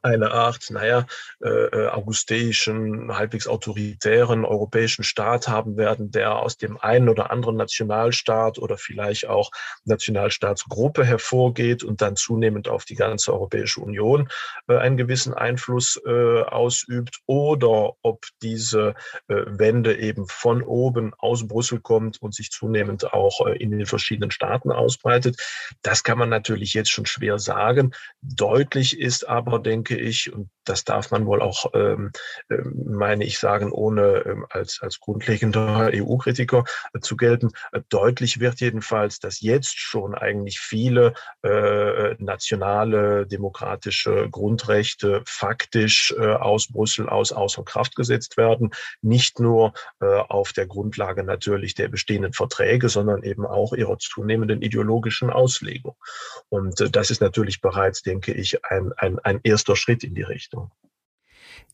[0.02, 1.06] eine Art, naja,
[1.42, 7.56] äh, äh, augusteischen, halbwegs autoritären europäischen Staat haben werden, der aus dem einen oder anderen
[7.56, 9.50] Nationalstaat oder vielleicht auch
[9.84, 14.28] Nationalstaatsgruppe hervorgeht und dann zunehmend auf die ganze Europäische Union
[14.68, 18.94] äh, einen gewissen Einfluss äh, ausübt oder ob diese
[19.28, 23.86] äh, Wende eben von oben aus Brüssel kommt und sich zunehmend auch äh, in den
[23.86, 25.36] verschiedenen Staaten ausbreitet.
[25.82, 27.92] Das kann man natürlich jetzt schon schwer sagen.
[28.22, 32.10] Deutlich ist aber, denke ich, und das darf man wohl auch, ähm,
[32.50, 37.50] ähm, meine ich, sagen, ohne ähm, als, als grundlegender EU-Kritiker äh, zu gelten.
[37.72, 46.34] Äh, deutlich wird jedenfalls, dass jetzt schon eigentlich viele äh, nationale demokratische Grundrechte faktisch äh,
[46.34, 48.70] aus Brüssel aus außer Kraft gesetzt werden.
[49.02, 54.62] Nicht nur äh, auf der Grundlage natürlich der bestehenden Verträge, sondern eben auch ihrer zunehmenden
[54.62, 55.96] ideologischen Auslegung.
[56.48, 60.22] Und äh, das ist natürlich bereits, denke ich, ein, ein, ein erster Schritt in die
[60.22, 60.70] Richtung.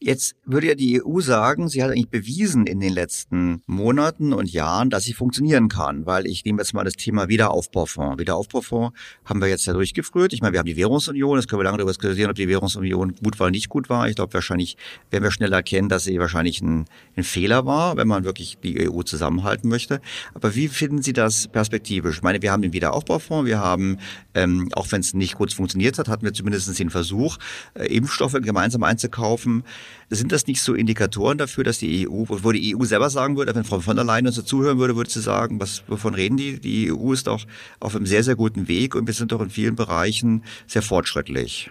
[0.01, 4.53] Jetzt würde ja die EU sagen, sie hat eigentlich bewiesen in den letzten Monaten und
[4.53, 8.19] Jahren, dass sie funktionieren kann, weil ich nehme jetzt mal das Thema Wiederaufbaufonds.
[8.19, 10.33] Wiederaufbaufonds haben wir jetzt ja durchgeführt.
[10.33, 13.15] Ich meine, wir haben die Währungsunion, das können wir lange darüber diskutieren, ob die Währungsunion
[13.23, 14.09] gut war oder nicht gut war.
[14.09, 14.77] Ich glaube, wahrscheinlich
[15.11, 16.85] werden wir schnell erkennen, dass sie wahrscheinlich ein,
[17.17, 20.01] ein Fehler war, wenn man wirklich die EU zusammenhalten möchte.
[20.35, 22.17] Aber wie finden Sie das perspektivisch?
[22.17, 23.99] Ich meine, wir haben den Wiederaufbaufonds, wir haben,
[24.35, 27.39] ähm, auch wenn es nicht kurz funktioniert hat, hatten wir zumindest den Versuch,
[27.75, 29.65] äh, Impfstoffe gemeinsam einzukaufen.
[30.11, 33.55] Sind das nicht so Indikatoren dafür, dass die EU, wo die EU selber sagen würde,
[33.55, 36.37] wenn Frau von der Leyen uns so zuhören würde, würde sie sagen, was, wovon reden
[36.37, 36.61] die?
[36.61, 37.45] Die EU ist doch
[37.81, 41.71] auf einem sehr, sehr guten Weg und wir sind doch in vielen Bereichen sehr fortschrittlich.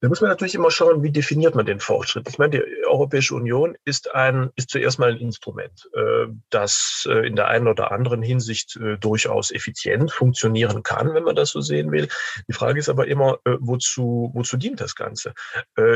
[0.00, 2.26] Da muss man natürlich immer schauen, wie definiert man den Fortschritt.
[2.26, 7.26] Ich meine, die Europäische Union ist ein, ist zuerst mal ein Instrument, äh, das äh,
[7.26, 11.60] in der einen oder anderen Hinsicht äh, durchaus effizient funktionieren kann, wenn man das so
[11.60, 12.08] sehen will.
[12.48, 15.34] Die Frage ist aber immer, wozu, wozu dient das Ganze?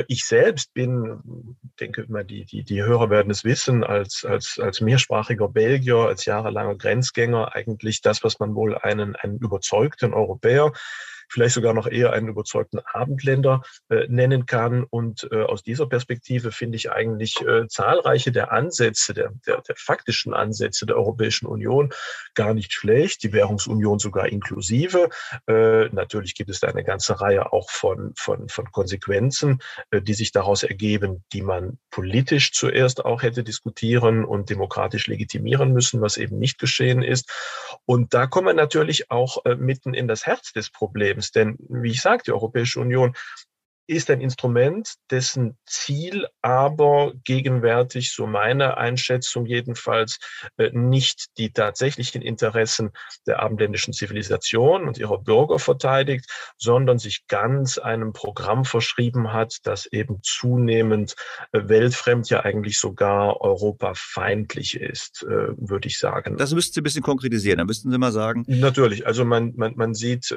[0.08, 4.80] Ich selbst bin, denke immer, die, die, die Hörer werden es wissen, als, als, als
[4.80, 10.72] mehrsprachiger Belgier, als jahrelanger Grenzgänger eigentlich das, was man wohl einen, einen überzeugten Europäer
[11.28, 14.84] vielleicht sogar noch eher einen überzeugten Abendländer äh, nennen kann.
[14.84, 19.76] Und äh, aus dieser Perspektive finde ich eigentlich äh, zahlreiche der Ansätze, der, der, der
[19.76, 21.92] faktischen Ansätze der Europäischen Union
[22.34, 25.08] gar nicht schlecht, die Währungsunion sogar inklusive.
[25.46, 29.60] Äh, natürlich gibt es da eine ganze Reihe auch von, von, von Konsequenzen,
[29.90, 35.72] äh, die sich daraus ergeben, die man politisch zuerst auch hätte diskutieren und demokratisch legitimieren
[35.72, 37.30] müssen, was eben nicht geschehen ist.
[37.86, 41.13] Und da kommen wir natürlich auch äh, mitten in das Herz des Problems.
[41.14, 41.30] Problems.
[41.30, 43.14] Denn, wie ich sagte, die Europäische Union
[43.86, 50.18] ist ein Instrument, dessen Ziel aber gegenwärtig, so meine Einschätzung jedenfalls,
[50.56, 52.90] äh, nicht die tatsächlichen Interessen
[53.26, 59.86] der abendländischen Zivilisation und ihrer Bürger verteidigt, sondern sich ganz einem Programm verschrieben hat, das
[59.86, 61.14] eben zunehmend
[61.52, 66.36] äh, weltfremd, ja eigentlich sogar europafeindlich ist, äh, würde ich sagen.
[66.36, 68.44] Das müssten Sie ein bisschen konkretisieren, da müssten Sie mal sagen.
[68.46, 70.34] Natürlich, also man, man, man, sieht,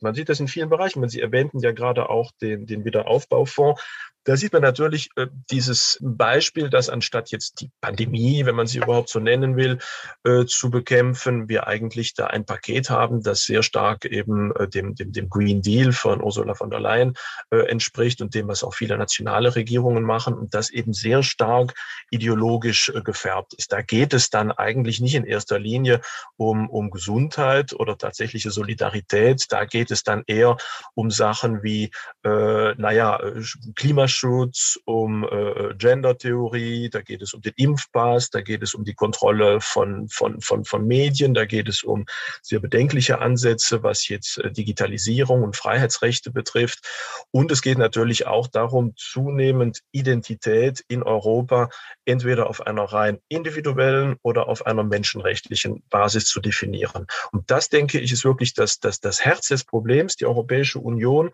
[0.00, 1.06] man sieht das in vielen Bereichen.
[1.08, 3.82] Sie erwähnten ja gerade auch den, den den Wiederaufbaufonds.
[4.24, 8.78] Da sieht man natürlich äh, dieses Beispiel, dass anstatt jetzt die Pandemie, wenn man sie
[8.78, 9.78] überhaupt so nennen will,
[10.24, 14.94] äh, zu bekämpfen, wir eigentlich da ein Paket haben, das sehr stark eben äh, dem,
[14.94, 17.14] dem, dem Green Deal von Ursula von der Leyen
[17.50, 21.72] äh, entspricht und dem, was auch viele nationale Regierungen machen und das eben sehr stark
[22.10, 23.72] ideologisch äh, gefärbt ist.
[23.72, 26.02] Da geht es dann eigentlich nicht in erster Linie
[26.36, 29.46] um, um Gesundheit oder tatsächliche Solidarität.
[29.48, 30.58] Da geht es dann eher
[30.94, 31.90] um Sachen wie,
[32.22, 33.42] äh, naja, äh,
[33.76, 38.84] Klimaschutz, Klimaschutz, um äh, Gendertheorie, da geht es um den Impfpass, da geht es um
[38.84, 42.06] die Kontrolle von, von, von, von Medien, da geht es um
[42.42, 46.80] sehr bedenkliche Ansätze, was jetzt äh, Digitalisierung und Freiheitsrechte betrifft.
[47.30, 51.70] Und es geht natürlich auch darum, zunehmend Identität in Europa
[52.04, 57.06] entweder auf einer rein individuellen oder auf einer menschenrechtlichen Basis zu definieren.
[57.30, 60.16] Und das, denke ich, ist wirklich das, das, das Herz des Problems.
[60.16, 61.30] Die Europäische Union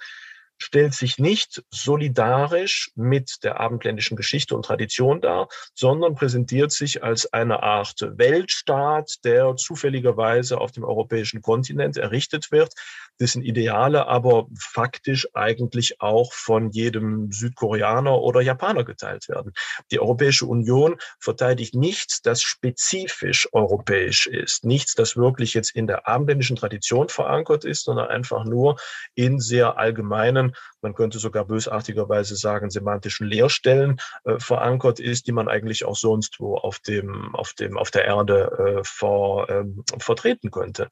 [0.59, 7.33] stellt sich nicht solidarisch mit der abendländischen Geschichte und Tradition dar, sondern präsentiert sich als
[7.33, 12.73] eine Art Weltstaat, der zufälligerweise auf dem europäischen Kontinent errichtet wird,
[13.21, 19.53] dessen Ideale aber faktisch eigentlich auch von jedem Südkoreaner oder Japaner geteilt werden.
[19.90, 26.07] Die Europäische Union verteidigt nichts, das spezifisch europäisch ist, nichts, das wirklich jetzt in der
[26.07, 28.77] abendländischen Tradition verankert ist, sondern einfach nur
[29.14, 30.46] in sehr allgemeinen
[30.81, 36.41] man könnte sogar bösartigerweise sagen, semantischen Leerstellen äh, verankert ist, die man eigentlich auch sonst
[36.41, 40.89] wo auf dem, auf dem, auf der Erde äh, vor, ähm, vertreten könnte.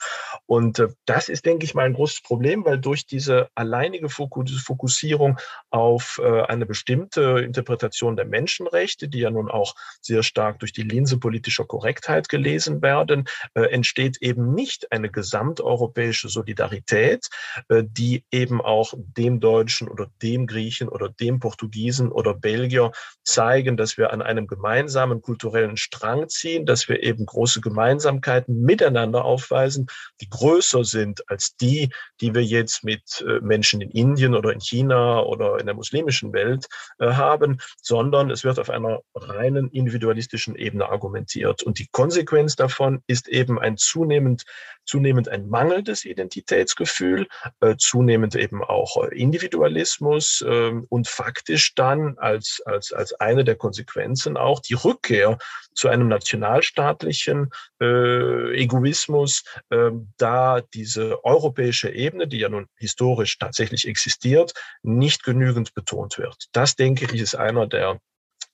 [0.47, 5.39] Und äh, das ist, denke ich mal, ein großes Problem, weil durch diese alleinige Fokussierung
[5.71, 10.83] auf äh, eine bestimmte Interpretation der Menschenrechte, die ja nun auch sehr stark durch die
[10.83, 17.29] Linse politischer Korrektheit gelesen werden, äh, entsteht eben nicht eine gesamteuropäische Solidarität,
[17.69, 22.93] äh, die eben auch dem Deutschen oder dem Griechen oder dem Portugiesen oder Belgier
[23.25, 29.23] zeigen, dass wir an einem gemeinsamen kulturellen Strang ziehen, dass wir eben große Gemeinsamkeiten miteinander
[29.27, 29.87] aufweisen,
[30.23, 31.91] die größer sind als die,
[32.23, 36.33] die wir jetzt mit äh, Menschen in Indien oder in China oder in der muslimischen
[36.33, 36.67] Welt
[36.99, 41.63] äh, haben, sondern es wird auf einer reinen individualistischen Ebene argumentiert.
[41.63, 44.45] Und die Konsequenz davon ist eben ein zunehmend,
[44.87, 47.27] zunehmend ein mangelndes Identitätsgefühl,
[47.61, 48.97] äh, zunehmend eben auch
[49.35, 55.39] Individualismus ähm, und faktisch dann als, als, als eine der Konsequenzen auch die Rückkehr
[55.75, 63.89] zu einem nationalstaatlichen äh, Egoismus, äh, da diese europäische Ebene, die ja nun historisch tatsächlich
[63.89, 66.47] existiert, nicht genügend betont wird.
[66.53, 67.99] Das, denke ich, ist einer der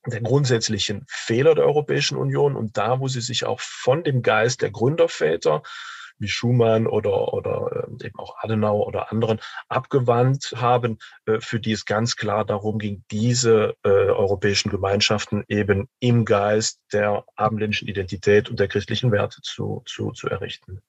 [0.07, 4.63] der grundsätzlichen Fehler der Europäischen Union und da, wo sie sich auch von dem Geist
[4.63, 5.63] der Gründerväter
[6.21, 11.73] wie Schumann oder, oder ähm, eben auch Adenauer oder anderen abgewandt haben, äh, für die
[11.73, 18.49] es ganz klar darum ging, diese äh, europäischen Gemeinschaften eben im Geist der abendländischen Identität
[18.49, 20.81] und der christlichen Werte zu, zu, zu errichten.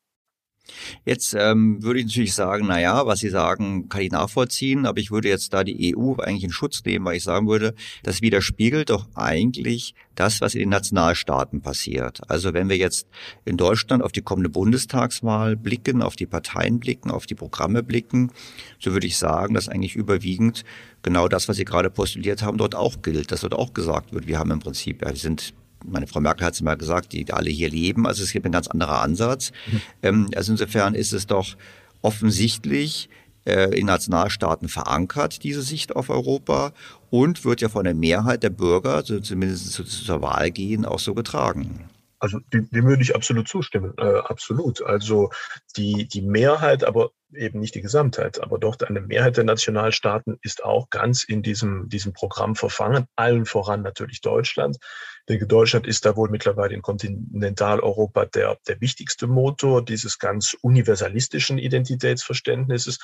[1.05, 4.99] Jetzt ähm, würde ich natürlich sagen, na ja, was Sie sagen, kann ich nachvollziehen, aber
[4.99, 8.21] ich würde jetzt da die EU eigentlich in Schutz nehmen, weil ich sagen würde, das
[8.21, 12.21] widerspiegelt doch eigentlich das, was in den Nationalstaaten passiert.
[12.29, 13.07] Also wenn wir jetzt
[13.45, 18.31] in Deutschland auf die kommende Bundestagswahl blicken, auf die Parteien blicken, auf die Programme blicken,
[18.79, 20.63] so würde ich sagen, dass eigentlich überwiegend
[21.01, 24.27] genau das, was Sie gerade postuliert haben, dort auch gilt, dass dort auch gesagt wird,
[24.27, 25.53] wir haben im Prinzip, wir sind
[25.85, 28.07] meine Frau Merkel hat es mal gesagt, die alle hier leben.
[28.07, 29.51] Also es gibt ein ganz anderer Ansatz.
[29.71, 29.81] Mhm.
[30.03, 31.55] Ähm, also insofern ist es doch
[32.01, 33.09] offensichtlich
[33.45, 36.73] äh, in Nationalstaaten verankert, diese Sicht auf Europa
[37.09, 40.99] und wird ja von der Mehrheit der Bürger, also zumindest zu, zur Wahl gehen, auch
[40.99, 41.89] so getragen.
[42.19, 44.83] Also dem, dem würde ich absolut zustimmen, äh, absolut.
[44.83, 45.31] Also
[45.75, 50.63] die, die Mehrheit, aber eben nicht die Gesamtheit, aber doch eine Mehrheit der Nationalstaaten ist
[50.63, 54.77] auch ganz in diesem, diesem Programm verfangen, allen voran natürlich Deutschland.
[55.21, 60.55] Ich denke, Deutschland ist da wohl mittlerweile in Kontinentaleuropa der, der wichtigste Motor dieses ganz
[60.61, 62.97] universalistischen Identitätsverständnisses,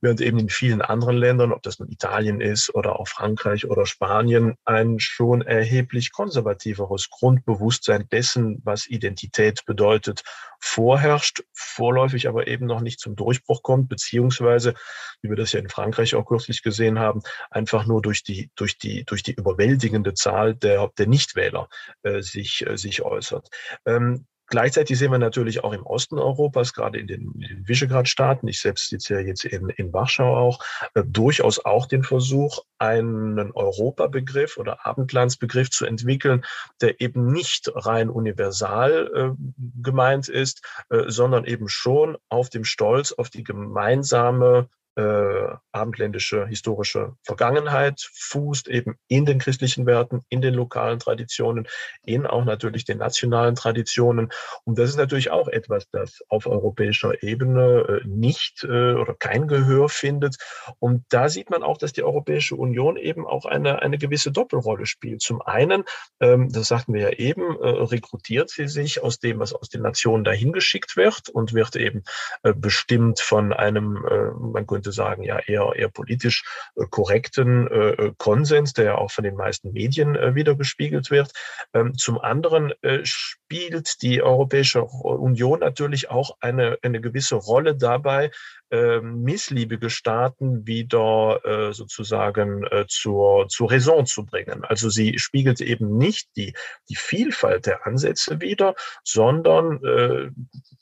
[0.00, 3.84] während eben in vielen anderen Ländern, ob das nun Italien ist oder auch Frankreich oder
[3.84, 10.22] Spanien, ein schon erheblich konservativeres Grundbewusstsein dessen, was Identität bedeutet,
[10.60, 14.74] vorherrscht, vorläufig aber eben noch nicht zum Durchbruch kommt, beziehungsweise,
[15.20, 18.78] wie wir das ja in Frankreich auch kürzlich gesehen haben, einfach nur durch die, durch
[18.78, 21.65] die, durch die überwältigende Zahl der, der Nichtwähler
[22.02, 23.48] äh, sich, äh, sich äußert.
[23.84, 28.60] Ähm, Gleichzeitig sehen wir natürlich auch im Osten Europas, gerade in den, den Visegrad-Staaten, ich
[28.60, 30.60] selbst sitze ja jetzt in, in Warschau auch,
[30.94, 36.44] äh, durchaus auch den Versuch, einen Europabegriff oder Abendlandsbegriff zu entwickeln,
[36.80, 43.10] der eben nicht rein universal äh, gemeint ist, äh, sondern eben schon auf dem Stolz
[43.10, 50.54] auf die gemeinsame äh, abendländische historische Vergangenheit fußt, eben in den christlichen Werten, in den
[50.54, 51.68] lokalen Traditionen,
[52.04, 54.30] in auch natürlich den nationalen Traditionen.
[54.64, 59.48] Und das ist natürlich auch etwas, das auf europäischer Ebene äh, nicht äh, oder kein
[59.48, 60.36] Gehör findet.
[60.78, 64.86] Und da sieht man auch, dass die Europäische Union eben auch eine, eine gewisse Doppelrolle
[64.86, 65.20] spielt.
[65.20, 65.84] Zum einen,
[66.20, 69.82] ähm, das sagten wir ja eben, äh, rekrutiert sie sich aus dem, was aus den
[69.82, 72.02] Nationen dahin geschickt wird und wird eben
[72.42, 76.44] äh, bestimmt von einem, äh, man könnte sagen, ja eher, eher politisch
[76.76, 81.10] äh, korrekten äh, äh, Konsens, der ja auch von den meisten Medien äh, wieder gespiegelt
[81.10, 81.32] wird.
[81.74, 82.72] Ähm, zum anderen
[83.46, 88.32] spielt die Europäische Union natürlich auch eine, eine gewisse Rolle dabei,
[88.70, 94.64] äh, missliebige Staaten wieder äh, sozusagen äh, zur, zur Raison zu bringen.
[94.64, 96.54] Also sie spiegelt eben nicht die,
[96.88, 98.74] die Vielfalt der Ansätze wider,
[99.04, 100.30] sondern äh,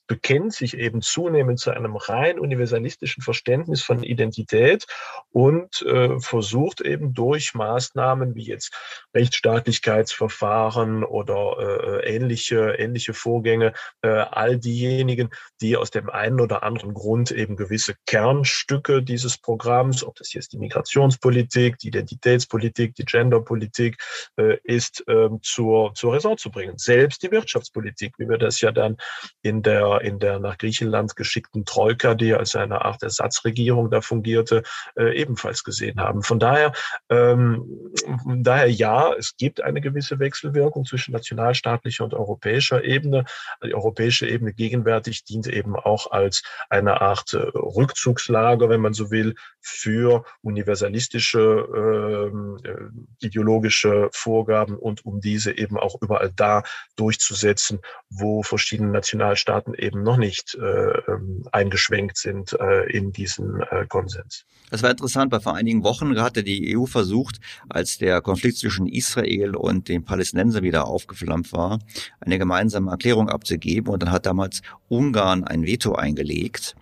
[0.07, 4.87] bekennt sich eben zunehmend zu einem rein universalistischen Verständnis von Identität
[5.31, 8.73] und äh, versucht eben durch Maßnahmen wie jetzt
[9.15, 15.31] Rechtsstaatlichkeitsverfahren oder äh, ähnliche, ähnliche Vorgänge, äh, all diejenigen,
[15.61, 20.53] die aus dem einen oder anderen Grund eben gewisse Kernstücke dieses Programms, ob das jetzt
[20.53, 23.99] die Migrationspolitik, die Identitätspolitik, die Genderpolitik
[24.37, 26.79] äh, ist, äh, zur, zur Raison zu bringen.
[26.79, 28.97] Selbst die Wirtschaftspolitik, wie wir das ja dann
[29.43, 34.63] in der in der nach Griechenland geschickten Troika, die als eine Art Ersatzregierung da fungierte,
[34.97, 36.23] äh, ebenfalls gesehen haben.
[36.23, 36.73] Von daher,
[37.09, 37.93] ähm,
[38.25, 43.25] daher ja, es gibt eine gewisse Wechselwirkung zwischen nationalstaatlicher und europäischer Ebene.
[43.65, 49.11] Die europäische Ebene gegenwärtig dient eben auch als eine Art äh, Rückzugslager, wenn man so
[49.11, 56.63] will, für universalistische ähm, äh, ideologische Vorgaben und um diese eben auch überall da
[56.97, 57.81] durchzusetzen,
[58.11, 60.65] wo verschiedene Nationalstaaten eben noch nicht äh,
[61.11, 64.45] ähm, eingeschwenkt sind äh, in diesen äh, Konsens.
[64.71, 67.39] Das war interessant, weil vor einigen Wochen hatte die EU versucht,
[67.69, 71.79] als der Konflikt zwischen Israel und den Palästinensern wieder aufgeflammt war,
[72.21, 73.93] eine gemeinsame Erklärung abzugeben.
[73.93, 76.75] Und dann hat damals Ungarn ein Veto eingelegt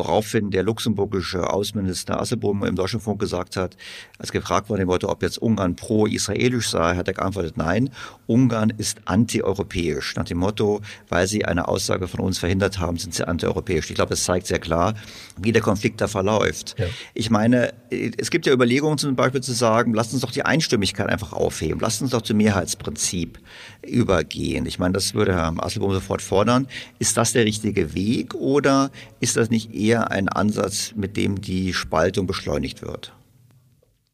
[0.00, 3.76] woraufhin der luxemburgische Außenminister Asselbohm im Deutschlandfunk gesagt hat,
[4.18, 7.90] als gefragt worden wurde, ob jetzt Ungarn pro-israelisch sei, hat er geantwortet, nein,
[8.26, 10.16] Ungarn ist antieuropäisch.
[10.16, 10.80] Nach dem Motto,
[11.10, 13.90] weil sie eine Aussage von uns verhindert haben, sind sie antieuropäisch.
[13.90, 14.94] Ich glaube, das zeigt sehr klar,
[15.36, 16.76] wie der Konflikt da verläuft.
[16.78, 16.86] Ja.
[17.12, 21.08] Ich meine, es gibt ja Überlegungen zum Beispiel zu sagen, lasst uns doch die Einstimmigkeit
[21.08, 23.38] einfach aufheben, lasst uns doch zum Mehrheitsprinzip
[23.82, 24.64] übergehen.
[24.64, 26.68] Ich meine, das würde Herr Asselbohm sofort fordern.
[26.98, 28.90] Ist das der richtige Weg oder
[29.20, 33.12] ist das nicht eher ein Ansatz, mit dem die Spaltung beschleunigt wird?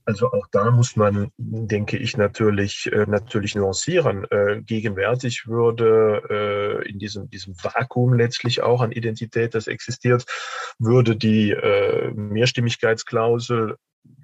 [0.07, 4.25] Also auch da muss man, denke ich, natürlich, äh, natürlich nuancieren.
[4.31, 10.25] Äh, gegenwärtig würde äh, in diesem, diesem Vakuum letztlich auch an Identität, das existiert,
[10.79, 11.57] würde die
[12.15, 13.77] Mehrstimmigkeitsklausel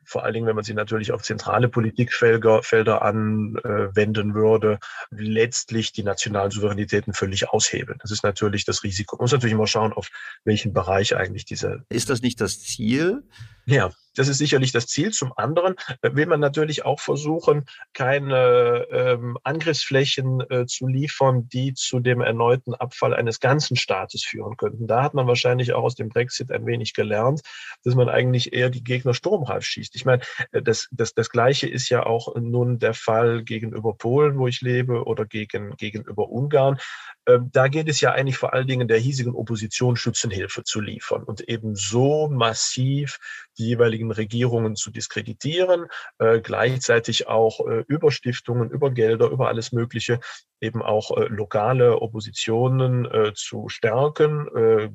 [0.04, 4.78] vor allen Dingen, wenn man sie natürlich auf zentrale Politikfelder Felder anwenden würde,
[5.10, 7.98] letztlich die nationalen Souveränitäten völlig aushebeln.
[8.02, 9.16] Das ist natürlich das Risiko.
[9.16, 10.08] Man muss natürlich immer schauen, auf
[10.44, 11.84] welchen Bereich eigentlich diese.
[11.88, 13.22] Ist das nicht das Ziel?
[13.64, 15.12] Ja, das ist sicherlich das Ziel.
[15.12, 17.64] Zum anderen äh, will man natürlich auch versuchen,
[17.94, 24.56] keine ähm, Angriffsflächen äh, zu liefern, die zu dem erneuten Abfall eines ganzen Staates führen
[24.56, 24.86] könnten.
[24.86, 27.42] Da hat man wahrscheinlich auch aus dem Brexit ein wenig gelernt,
[27.84, 29.94] dass man eigentlich eher die Gegner sturmreif schießt.
[29.96, 34.38] Ich meine, äh, das, das, das Gleiche ist ja auch nun der Fall gegenüber Polen,
[34.38, 36.78] wo ich lebe, oder gegen, gegenüber Ungarn.
[37.26, 41.22] Ähm, da geht es ja eigentlich vor allen Dingen der hiesigen Opposition Schützenhilfe zu liefern
[41.22, 43.18] und eben so massiv
[43.58, 45.86] die jeweiligen Regierungen zu diskreditieren,
[46.18, 50.20] äh, gleichzeitig auch äh, über Stiftungen, über Gelder, über alles Mögliche
[50.60, 54.46] eben auch lokale Oppositionen zu stärken,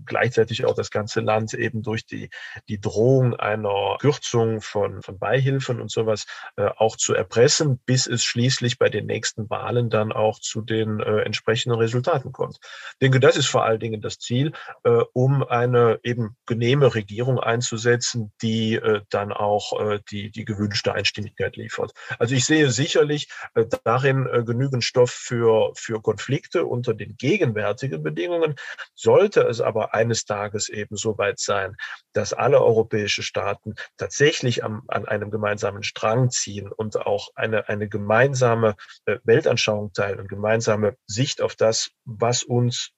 [0.05, 2.29] gleichzeitig auch das ganze Land eben durch die,
[2.69, 8.23] die Drohung einer Kürzung von, von Beihilfen und sowas äh, auch zu erpressen, bis es
[8.23, 12.57] schließlich bei den nächsten Wahlen dann auch zu den äh, entsprechenden Resultaten kommt.
[12.61, 14.51] Ich denke, das ist vor allen Dingen das Ziel,
[14.83, 20.93] äh, um eine eben genehme Regierung einzusetzen, die äh, dann auch äh, die, die gewünschte
[20.93, 21.91] Einstimmigkeit liefert.
[22.19, 28.03] Also ich sehe sicherlich äh, darin äh, genügend Stoff für für, Konflikte unter den gegenwärtigen
[28.03, 28.55] Bedingungen.
[28.95, 31.75] Sollte es aber eines Tages eben so weit sein,
[32.13, 37.87] dass alle europäische Staaten tatsächlich am, an einem gemeinsamen Strang ziehen und auch eine, eine
[37.87, 42.91] gemeinsame äh, Weltanschauung teilen und gemeinsame Sicht auf das, was uns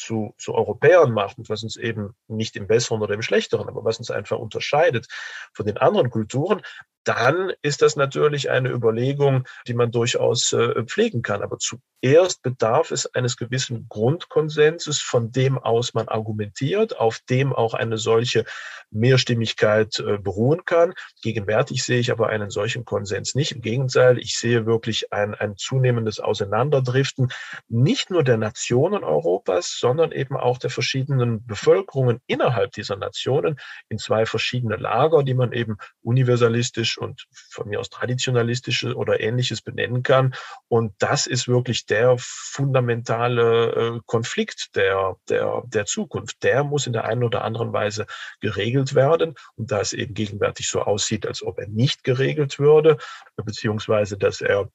[0.00, 3.84] zu, zu Europäern macht und was uns eben nicht im Besseren oder im Schlechteren, aber
[3.84, 5.06] was uns einfach unterscheidet
[5.52, 6.62] von den anderen Kulturen,
[7.08, 11.42] dann ist das natürlich eine Überlegung, die man durchaus äh, pflegen kann.
[11.42, 17.72] Aber zuerst bedarf es eines gewissen Grundkonsenses, von dem aus man argumentiert, auf dem auch
[17.72, 18.44] eine solche
[18.90, 20.92] Mehrstimmigkeit äh, beruhen kann.
[21.22, 23.52] Gegenwärtig sehe ich aber einen solchen Konsens nicht.
[23.52, 27.32] Im Gegenteil, ich sehe wirklich ein, ein zunehmendes Auseinanderdriften,
[27.68, 33.58] nicht nur der Nationen Europas, sondern eben auch der verschiedenen Bevölkerungen innerhalb dieser Nationen
[33.88, 39.62] in zwei verschiedene Lager, die man eben universalistisch und von mir aus traditionalistische oder ähnliches
[39.62, 40.34] benennen kann.
[40.68, 46.42] Und das ist wirklich der fundamentale äh, Konflikt der, der, der Zukunft.
[46.42, 48.04] Der muss in der einen oder anderen Weise
[48.40, 49.36] geregelt werden.
[49.56, 52.98] Und da es eben gegenwärtig so aussieht, als ob er nicht geregelt würde,
[53.36, 54.68] beziehungsweise dass er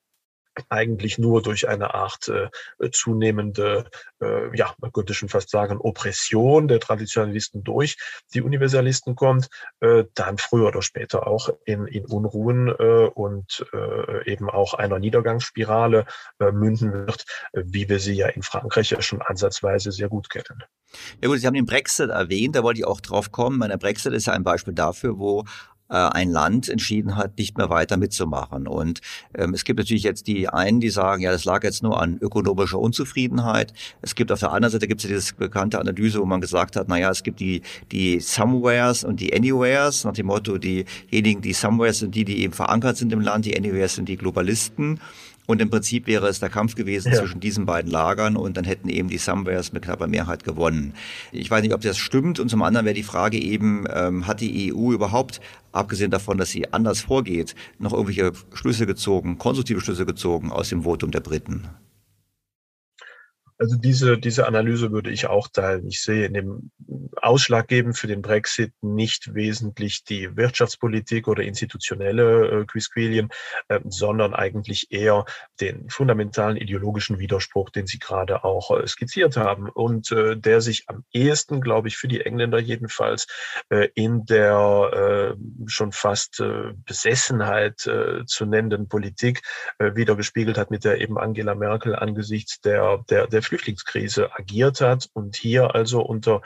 [0.70, 2.50] eigentlich nur durch eine Art äh,
[2.92, 3.86] zunehmende,
[4.22, 7.98] äh, ja, man könnte schon fast sagen, Oppression der Traditionalisten durch
[8.34, 9.50] die Universalisten kommt,
[9.80, 15.00] äh, dann früher oder später auch in, in Unruhen äh, und äh, eben auch einer
[15.00, 16.06] Niedergangsspirale
[16.40, 20.64] äh, münden wird, wie wir sie ja in Frankreich ja schon ansatzweise sehr gut kennen.
[21.22, 23.68] Ja gut, Sie haben den Brexit erwähnt, da wollte ich auch drauf kommen.
[23.68, 25.44] Der Brexit ist ja ein Beispiel dafür, wo
[25.90, 28.68] ein Land entschieden hat, nicht mehr weiter mitzumachen.
[28.68, 29.02] Und
[29.36, 32.18] ähm, es gibt natürlich jetzt die einen, die sagen, ja, das lag jetzt nur an
[32.20, 33.74] ökonomischer Unzufriedenheit.
[34.02, 36.76] Es gibt auf der anderen Seite gibt es ja diese bekannte Analyse, wo man gesagt
[36.76, 37.62] hat, na ja, es gibt die,
[37.92, 42.54] die Somewheres und die Anywheres, nach dem Motto, diejenigen, die Somewheres sind die, die eben
[42.54, 45.00] verankert sind im Land, die Anywheres sind die Globalisten.
[45.46, 47.20] Und im Prinzip wäre es der Kampf gewesen ja.
[47.20, 50.94] zwischen diesen beiden Lagern und dann hätten eben die Somewheres mit knapper Mehrheit gewonnen.
[51.32, 52.40] Ich weiß nicht, ob das stimmt.
[52.40, 55.42] Und zum anderen wäre die Frage eben, ähm, hat die EU überhaupt,
[55.74, 60.84] abgesehen davon, dass sie anders vorgeht, noch irgendwelche Schlüsse gezogen, konstruktive Schlüsse gezogen aus dem
[60.84, 61.68] Votum der Briten?
[63.58, 65.88] Also diese, diese Analyse würde ich auch teilen.
[65.88, 66.72] Ich sehe in dem
[67.22, 73.30] ausschlaggebend für den Brexit nicht wesentlich die Wirtschaftspolitik oder institutionelle äh, Quisquilien,
[73.68, 75.26] äh, sondern eigentlich eher
[75.62, 80.86] den fundamentalen ideologischen Widerspruch, den Sie gerade auch äh, skizziert haben und äh, der sich
[80.88, 83.28] am ehesten, glaube ich, für die Engländer jedenfalls
[83.70, 87.80] äh, in der äh, schon fast äh, Besessenheit
[88.26, 89.42] zu nennenden Politik
[89.80, 94.82] äh, wieder gespiegelt hat, mit der eben Angela Merkel angesichts der, der, der Flüchtlingskrise agiert
[94.82, 96.42] hat und hier also unter,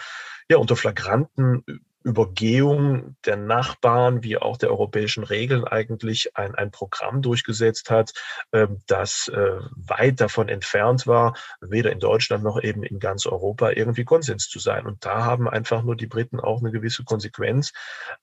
[0.49, 1.63] ja, unter flagranten
[2.03, 8.13] Übergehung der Nachbarn wie auch der europäischen Regeln eigentlich ein, ein Programm durchgesetzt hat,
[8.51, 13.71] äh, das äh, weit davon entfernt war, weder in Deutschland noch eben in ganz Europa
[13.71, 14.85] irgendwie Konsens zu sein.
[14.85, 17.73] Und da haben einfach nur die Briten auch eine gewisse Konsequenz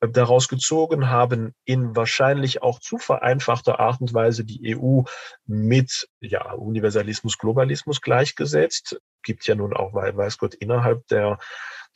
[0.00, 5.02] äh, daraus gezogen, haben in wahrscheinlich auch zu vereinfachter Art und Weise die EU
[5.46, 9.00] mit ja, Universalismus, Globalismus gleichgesetzt.
[9.22, 11.38] Gibt ja nun auch, weiß Gott, innerhalb der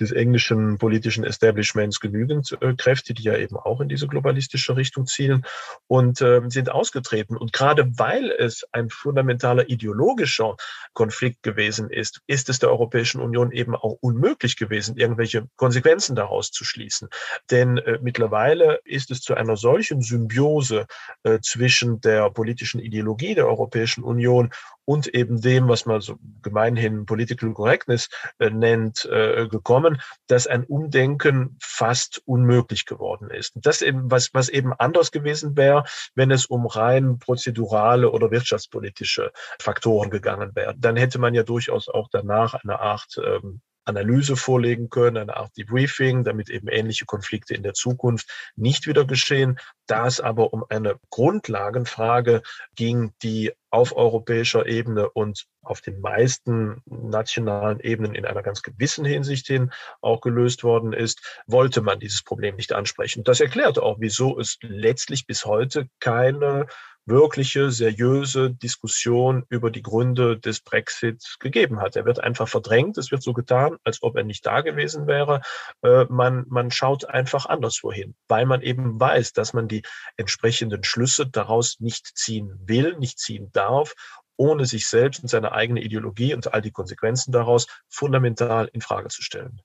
[0.00, 5.06] des englischen politischen Establishments genügend äh, Kräfte, die ja eben auch in diese globalistische Richtung
[5.06, 5.44] zielen
[5.86, 7.36] und äh, sind ausgetreten.
[7.36, 10.56] Und gerade weil es ein fundamentaler ideologischer
[10.92, 16.50] Konflikt gewesen ist, ist es der Europäischen Union eben auch unmöglich gewesen, irgendwelche Konsequenzen daraus
[16.50, 17.08] zu schließen.
[17.50, 20.86] Denn äh, mittlerweile ist es zu einer solchen Symbiose
[21.22, 24.50] äh, zwischen der politischen Ideologie der Europäischen Union
[24.88, 28.08] und eben dem, was man so gemeinhin Political Correctness
[28.38, 33.54] äh, nennt, äh, gekommen, dass ein Umdenken fast unmöglich geworden ist.
[33.54, 35.84] Und das eben, was, was eben anders gewesen wäre,
[36.14, 39.30] wenn es um rein prozedurale oder wirtschaftspolitische
[39.60, 40.74] Faktoren gegangen wäre.
[40.78, 45.56] Dann hätte man ja durchaus auch danach eine Art ähm, Analyse vorlegen können, eine Art
[45.56, 49.58] Debriefing, damit eben ähnliche Konflikte in der Zukunft nicht wieder geschehen.
[49.86, 52.42] Da es aber um eine Grundlagenfrage
[52.76, 59.04] ging, die auf europäischer Ebene und auf den meisten nationalen Ebenen in einer ganz gewissen
[59.04, 63.24] Hinsicht hin auch gelöst worden ist, wollte man dieses Problem nicht ansprechen.
[63.24, 66.66] Das erklärt auch, wieso es letztlich bis heute keine
[67.08, 71.96] wirkliche, seriöse Diskussion über die Gründe des Brexit gegeben hat.
[71.96, 72.98] Er wird einfach verdrängt.
[72.98, 75.40] Es wird so getan, als ob er nicht da gewesen wäre.
[75.82, 79.82] Äh, man, man schaut einfach anderswo hin, weil man eben weiß, dass man die
[80.16, 83.94] entsprechenden Schlüsse daraus nicht ziehen will, nicht ziehen darf
[84.40, 89.08] ohne sich selbst und seine eigene Ideologie und all die Konsequenzen daraus fundamental in Frage
[89.08, 89.60] zu stellen.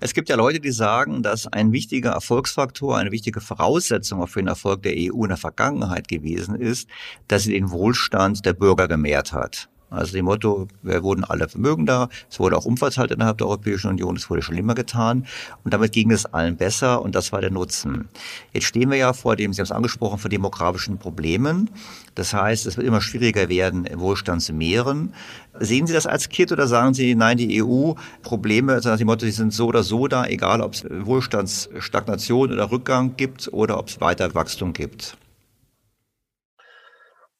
[0.00, 4.48] Es gibt ja Leute, die sagen, dass ein wichtiger Erfolgsfaktor, eine wichtige Voraussetzung für den
[4.48, 6.88] Erfolg der EU in der Vergangenheit gewesen ist,
[7.26, 9.68] dass sie den Wohlstand der Bürger gemehrt hat.
[9.90, 14.16] Also dem Motto, wir wurden alle vermögender, es wurde auch umverteilt innerhalb der Europäischen Union,
[14.16, 15.26] es wurde schon immer getan
[15.64, 18.08] und damit ging es allen besser und das war der Nutzen.
[18.52, 21.70] Jetzt stehen wir ja vor dem, Sie haben es angesprochen, vor demografischen Problemen.
[22.14, 25.14] Das heißt, es wird immer schwieriger werden, Wohlstand zu mehren.
[25.58, 29.32] Sehen Sie das als Kit oder sagen Sie, nein, die EU-Probleme, also nach Motto, sie
[29.32, 34.00] sind so oder so da, egal ob es Wohlstandsstagnation oder Rückgang gibt oder ob es
[34.00, 35.16] weiter Wachstum gibt?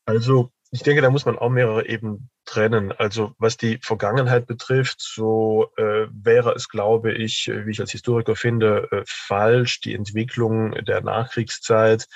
[0.07, 2.93] Also ich denke, da muss man auch mehrere Ebenen trennen.
[2.93, 8.37] Also was die Vergangenheit betrifft, so äh, wäre es, glaube ich, wie ich als Historiker
[8.37, 12.07] finde, äh, falsch, die Entwicklung der Nachkriegszeit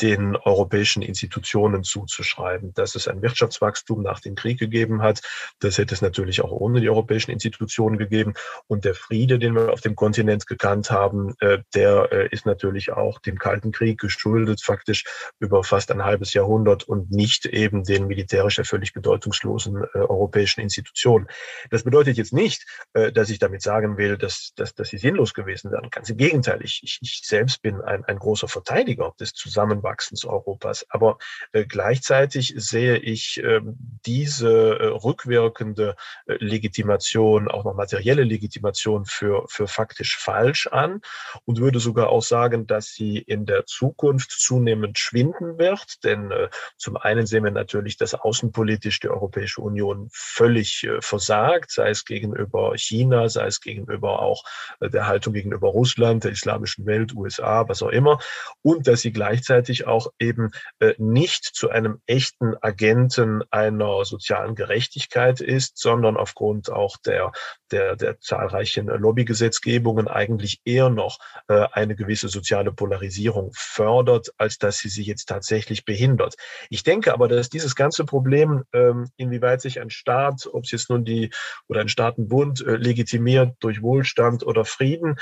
[0.00, 2.74] den europäischen Institutionen zuzuschreiben.
[2.74, 5.20] Dass es ein Wirtschaftswachstum nach dem Krieg gegeben hat,
[5.60, 8.34] das hätte es natürlich auch ohne die europäischen Institutionen gegeben.
[8.66, 12.92] Und der Friede, den wir auf dem Kontinent gekannt haben, äh, der äh, ist natürlich
[12.92, 15.04] auch dem Kalten Krieg geschuldet, faktisch
[15.38, 21.26] über fast ein halbes Jahrhundert und nicht eben den militärisch völlig bedeutungslosen äh, europäischen Institutionen.
[21.70, 25.70] Das bedeutet jetzt nicht, dass ich damit sagen will, dass, dass, dass sie sinnlos gewesen
[25.70, 25.90] wären.
[25.90, 26.60] Ganz im Gegenteil.
[26.62, 30.86] Ich, ich, selbst bin ein, ein großer Verteidiger des Zusammenarbeits Heranwachsens Europas.
[30.88, 31.18] Aber
[31.52, 33.60] äh, gleichzeitig sehe ich äh,
[34.04, 41.00] diese äh, rückwirkende äh, Legitimation, auch noch materielle Legitimation für, für faktisch falsch an
[41.44, 46.04] und würde sogar auch sagen, dass sie in der Zukunft zunehmend schwinden wird.
[46.04, 46.32] Denn
[46.76, 52.76] zum einen sehen wir natürlich, dass außenpolitisch die Europäische Union völlig versagt, sei es gegenüber
[52.76, 54.44] China, sei es gegenüber auch
[54.80, 58.18] der Haltung gegenüber Russland, der islamischen Welt, USA, was auch immer.
[58.62, 60.50] Und dass sie gleichzeitig natürlich auch eben
[60.80, 67.32] äh, nicht zu einem echten Agenten einer sozialen Gerechtigkeit ist, sondern aufgrund auch der,
[67.70, 71.18] der, der zahlreichen Lobbygesetzgebungen eigentlich eher noch
[71.48, 76.36] äh, eine gewisse soziale Polarisierung fördert, als dass sie sie jetzt tatsächlich behindert.
[76.70, 80.90] Ich denke aber, dass dieses ganze Problem, ähm, inwieweit sich ein Staat, ob es jetzt
[80.90, 81.30] nun die
[81.68, 85.16] oder ein Staatenbund äh, legitimiert durch Wohlstand oder Frieden,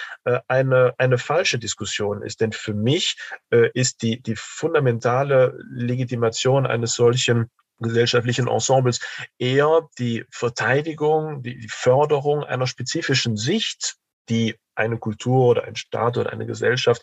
[0.48, 2.40] eine, eine falsche Diskussion ist.
[2.40, 3.16] Denn für mich
[3.74, 9.00] ist die, die fundamentale Legitimation eines solchen gesellschaftlichen Ensembles
[9.38, 13.96] eher die Verteidigung, die Förderung einer spezifischen Sicht,
[14.28, 17.02] die eine Kultur oder ein Staat oder eine Gesellschaft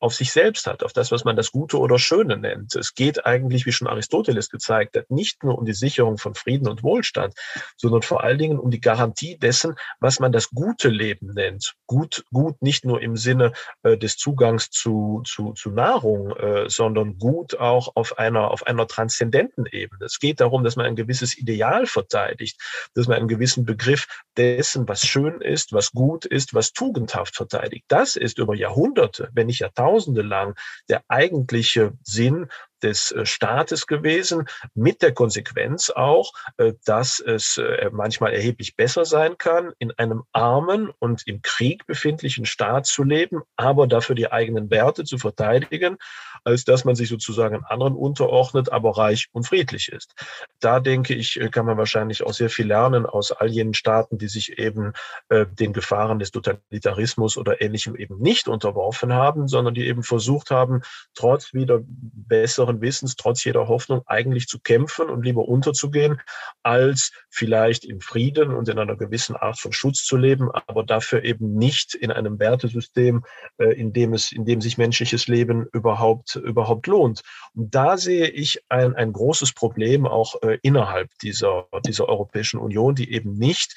[0.00, 2.74] auf sich selbst hat, auf das, was man das Gute oder Schöne nennt.
[2.74, 6.68] Es geht eigentlich, wie schon Aristoteles gezeigt hat, nicht nur um die Sicherung von Frieden
[6.68, 7.34] und Wohlstand,
[7.76, 11.74] sondern vor allen Dingen um die Garantie dessen, was man das gute Leben nennt.
[11.86, 13.52] Gut, gut nicht nur im Sinne
[13.82, 18.86] äh, des Zugangs zu, zu, zu Nahrung, äh, sondern gut auch auf einer, auf einer
[18.86, 20.06] transzendenten Ebene.
[20.06, 22.58] Es geht darum, dass man ein gewisses Ideal verteidigt,
[22.94, 24.06] dass man einen gewissen Begriff
[24.36, 26.72] dessen, was schön ist, was gut ist, was
[27.10, 27.84] tugendhaft verteidigt.
[27.88, 30.54] Das ist über Jahrhunderte, wenn nicht Jahrtausende, Jahrtausende lang
[30.88, 32.48] der eigentliche Sinn
[32.82, 39.04] des äh, Staates gewesen, mit der Konsequenz auch, äh, dass es äh, manchmal erheblich besser
[39.04, 44.32] sein kann, in einem armen und im Krieg befindlichen Staat zu leben, aber dafür die
[44.32, 45.98] eigenen Werte zu verteidigen,
[46.44, 50.14] als dass man sich sozusagen anderen unterordnet, aber reich und friedlich ist.
[50.60, 54.28] Da denke ich, kann man wahrscheinlich auch sehr viel lernen aus all jenen Staaten, die
[54.28, 54.92] sich eben
[55.30, 60.82] den Gefahren des Totalitarismus oder ähnlichem eben nicht unterworfen haben, sondern die eben versucht haben,
[61.14, 66.20] trotz wieder besseren besseren Wissens, trotz jeder Hoffnung, eigentlich zu kämpfen und lieber unterzugehen,
[66.62, 71.24] als vielleicht im Frieden und in einer gewissen Art von Schutz zu leben, aber dafür
[71.24, 73.24] eben nicht in einem Wertesystem,
[73.58, 77.22] äh, in dem es, in dem sich menschliches Leben überhaupt, überhaupt lohnt.
[77.54, 82.94] Und da sehe ich ein, ein großes Problem auch äh, innerhalb dieser, dieser Europäischen Union,
[82.94, 83.74] die eben nicht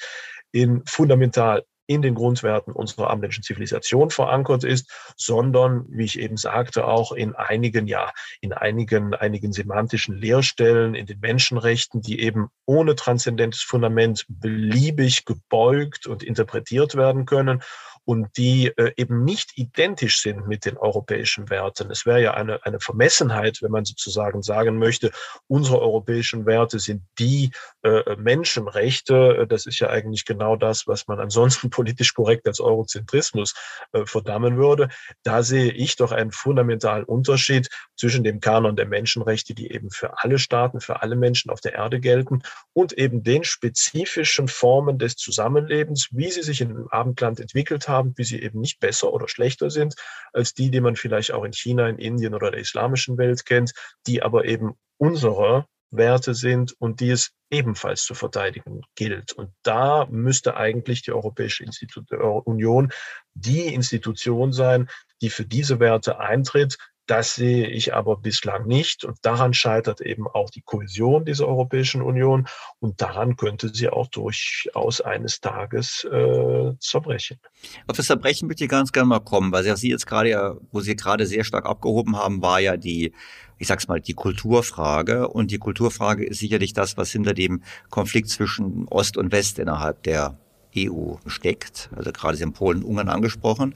[0.52, 6.86] in fundamental in den Grundwerten unserer abendländischen Zivilisation verankert ist, sondern, wie ich eben sagte,
[6.86, 12.94] auch in einigen, ja, in einigen, einigen semantischen Leerstellen in den Menschenrechten, die eben ohne
[12.94, 17.62] transzendentes Fundament beliebig gebeugt und interpretiert werden können
[18.04, 21.90] und die äh, eben nicht identisch sind mit den europäischen Werten.
[21.90, 25.10] Es wäre ja eine, eine Vermessenheit, wenn man sozusagen sagen möchte,
[25.48, 27.50] unsere europäischen Werte sind die
[27.82, 29.46] äh, Menschenrechte.
[29.48, 33.54] Das ist ja eigentlich genau das, was man ansonsten politisch korrekt als Eurozentrismus
[33.92, 34.88] äh, verdammen würde.
[35.22, 40.22] Da sehe ich doch einen fundamentalen Unterschied zwischen dem Kanon der Menschenrechte, die eben für
[40.22, 42.42] alle Staaten, für alle Menschen auf der Erde gelten
[42.74, 48.14] und eben den spezifischen Formen des Zusammenlebens, wie sie sich im Abendland entwickelt haben haben,
[48.16, 49.94] wie sie eben nicht besser oder schlechter sind
[50.32, 53.72] als die, die man vielleicht auch in China, in Indien oder der islamischen Welt kennt,
[54.06, 59.32] die aber eben unsere Werte sind und die es ebenfalls zu verteidigen gilt.
[59.32, 62.02] Und da müsste eigentlich die Europäische Institu
[62.44, 62.92] Union
[63.34, 64.88] die Institution sein,
[65.22, 69.04] die für diese Werte eintritt, Das sehe ich aber bislang nicht.
[69.04, 72.46] Und daran scheitert eben auch die Kohäsion dieser Europäischen Union.
[72.80, 77.38] Und daran könnte sie auch durchaus eines Tages äh, zerbrechen.
[77.86, 80.80] Auf das Zerbrechen möchte ich ganz gerne mal kommen, weil Sie jetzt gerade ja, wo
[80.80, 83.12] Sie gerade sehr stark abgehoben haben, war ja die
[83.56, 85.28] ich sag's mal, die Kulturfrage.
[85.28, 90.02] Und die Kulturfrage ist sicherlich das, was hinter dem Konflikt zwischen Ost und West innerhalb
[90.02, 90.38] der
[90.76, 91.90] EU steckt.
[91.96, 93.74] Also gerade haben Polen und Ungarn angesprochen.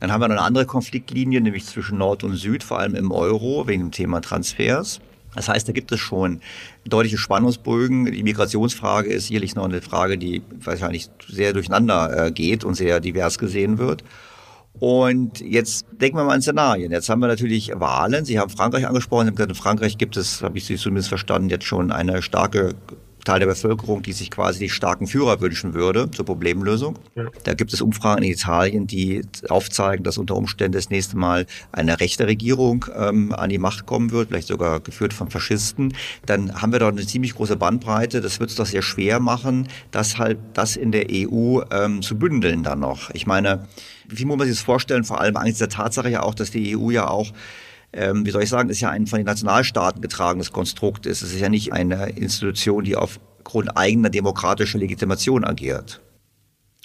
[0.00, 3.12] Dann haben wir noch eine andere Konfliktlinie, nämlich zwischen Nord und Süd, vor allem im
[3.12, 5.00] Euro, wegen dem Thema Transfers.
[5.34, 6.40] Das heißt, da gibt es schon
[6.84, 8.06] deutliche Spannungsbögen.
[8.06, 13.00] Die Migrationsfrage ist sicherlich noch eine Frage, die wahrscheinlich sehr durcheinander äh, geht und sehr
[13.00, 14.04] divers gesehen wird.
[14.78, 16.92] Und jetzt denken wir mal an Szenarien.
[16.92, 18.24] Jetzt haben wir natürlich Wahlen.
[18.24, 19.24] Sie haben Frankreich angesprochen.
[19.24, 22.22] Sie haben gesagt, in Frankreich gibt es, habe ich Sie zumindest verstanden, jetzt schon eine
[22.22, 22.74] starke
[23.24, 26.98] Teil der Bevölkerung, die sich quasi die starken Führer wünschen würde zur Problemlösung.
[27.14, 27.26] Ja.
[27.44, 32.00] Da gibt es Umfragen in Italien, die aufzeigen, dass unter Umständen das nächste Mal eine
[32.00, 35.94] rechte Regierung ähm, an die Macht kommen wird, vielleicht sogar geführt von Faschisten.
[36.26, 38.20] Dann haben wir dort eine ziemlich große Bandbreite.
[38.20, 42.18] Das wird es doch sehr schwer machen, das halt das in der EU ähm, zu
[42.18, 43.10] bündeln dann noch.
[43.10, 43.66] Ich meine,
[44.08, 45.04] wie muss man sich das vorstellen?
[45.04, 47.32] Vor allem angesichts der Tatsache ja auch, dass die EU ja auch
[47.92, 51.06] ähm, wie soll ich sagen, ist ja ein von den Nationalstaaten getragenes Konstrukt.
[51.06, 56.00] Es ist ja nicht eine Institution, die aufgrund eigener demokratischer Legitimation agiert.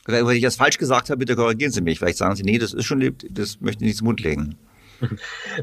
[0.05, 1.99] Wenn ich das falsch gesagt habe, bitte korrigieren Sie mich.
[1.99, 4.55] Vielleicht sagen Sie, nee, das ist schon, das möchte ich nicht zum Mund legen.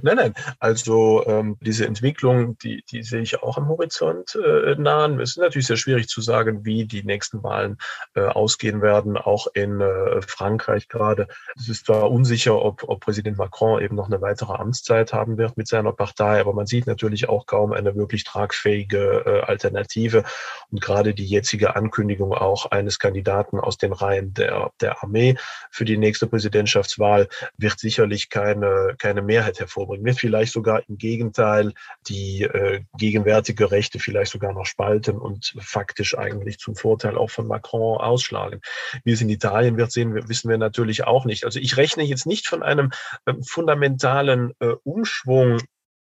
[0.03, 0.35] Nein, nein.
[0.59, 5.21] Also ähm, diese Entwicklung, die, die sehe ich auch am Horizont äh, nahen.
[5.21, 7.79] Es ist natürlich sehr schwierig zu sagen, wie die nächsten Wahlen
[8.15, 11.29] äh, ausgehen werden, auch in äh, Frankreich gerade.
[11.57, 15.57] Es ist zwar unsicher, ob, ob Präsident Macron eben noch eine weitere Amtszeit haben wird
[15.57, 20.25] mit seiner Partei, aber man sieht natürlich auch kaum eine wirklich tragfähige äh, Alternative.
[20.71, 25.37] Und gerade die jetzige Ankündigung auch eines Kandidaten aus den Reihen der, der Armee
[25.71, 31.73] für die nächste Präsidentschaftswahl wird sicherlich keine, keine Mehrheit hervorbringen, wird vielleicht sogar im Gegenteil
[32.09, 37.47] die äh, gegenwärtige Rechte vielleicht sogar noch spalten und faktisch eigentlich zum Vorteil auch von
[37.47, 38.61] Macron ausschlagen.
[39.05, 41.45] Wie es in Italien wird sehen, wissen wir natürlich auch nicht.
[41.45, 42.91] Also ich rechne jetzt nicht von einem
[43.27, 45.59] äh, fundamentalen äh, Umschwung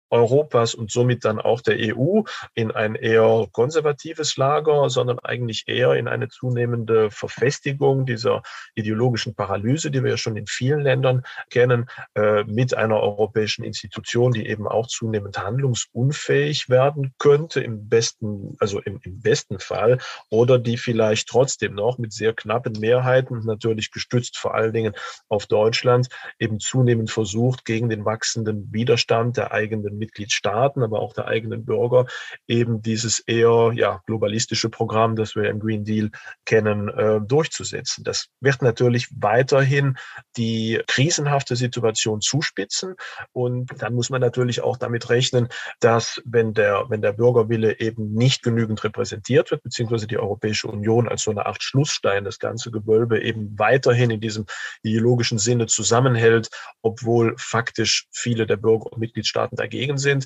[0.09, 2.21] Europas und somit dann auch der EU
[2.53, 8.41] in ein eher konservatives Lager, sondern eigentlich eher in eine zunehmende Verfestigung dieser
[8.75, 14.31] ideologischen Paralyse, die wir ja schon in vielen Ländern kennen, äh, mit einer europäischen Institution,
[14.31, 19.99] die eben auch zunehmend handlungsunfähig werden könnte, im besten, also im, im besten Fall,
[20.29, 24.93] oder die vielleicht trotzdem noch mit sehr knappen Mehrheiten, natürlich gestützt vor allen Dingen
[25.27, 26.07] auf Deutschland,
[26.39, 32.05] eben zunehmend versucht, gegen den wachsenden Widerstand der eigenen Mitgliedstaaten, aber auch der eigenen Bürger
[32.47, 36.11] eben dieses eher ja, globalistische Programm, das wir im Green Deal
[36.45, 38.03] kennen, äh, durchzusetzen.
[38.03, 39.97] Das wird natürlich weiterhin
[40.35, 42.95] die krisenhafte Situation zuspitzen.
[43.31, 48.13] Und dann muss man natürlich auch damit rechnen, dass wenn der, wenn der Bürgerwille eben
[48.13, 52.71] nicht genügend repräsentiert wird, beziehungsweise die Europäische Union als so eine Art Schlussstein das ganze
[52.71, 54.45] Gewölbe eben weiterhin in diesem
[54.83, 56.49] ideologischen Sinne zusammenhält,
[56.81, 60.25] obwohl faktisch viele der Bürger und Mitgliedstaaten dagegen Kollegen sind,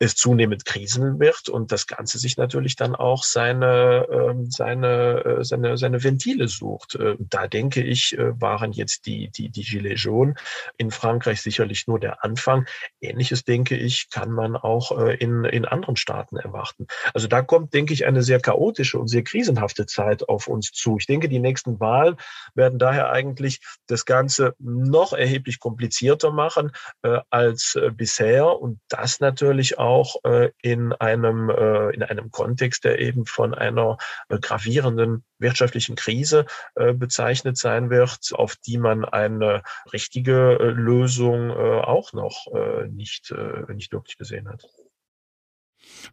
[0.00, 5.44] es zunehmend kriseln wird und das Ganze sich natürlich dann auch seine, ähm, seine, äh,
[5.44, 6.94] seine, seine Ventile sucht.
[6.94, 10.36] Äh, da denke ich, äh, waren jetzt die, die, die Gilets jaunes
[10.78, 12.66] in Frankreich sicherlich nur der Anfang.
[13.00, 16.86] Ähnliches, denke ich, kann man auch in, in anderen Staaten erwarten.
[17.12, 20.96] Also da kommt, denke ich, eine sehr chaotische und sehr krisenhafte Zeit auf uns zu.
[20.98, 22.16] Ich denke, die nächsten Wahlen
[22.54, 26.72] werden daher eigentlich das Ganze noch erheblich komplizierter machen
[27.02, 28.58] äh, als äh, bisher.
[28.60, 29.89] Und da das natürlich auch
[30.24, 36.46] äh, in einem äh, in einem Kontext, der eben von einer äh, gravierenden wirtschaftlichen Krise
[36.74, 39.62] äh, bezeichnet sein wird, auf die man eine
[39.92, 42.46] richtige äh, Lösung äh, auch noch
[42.88, 43.34] nicht
[43.68, 44.66] nicht wirklich gesehen hat.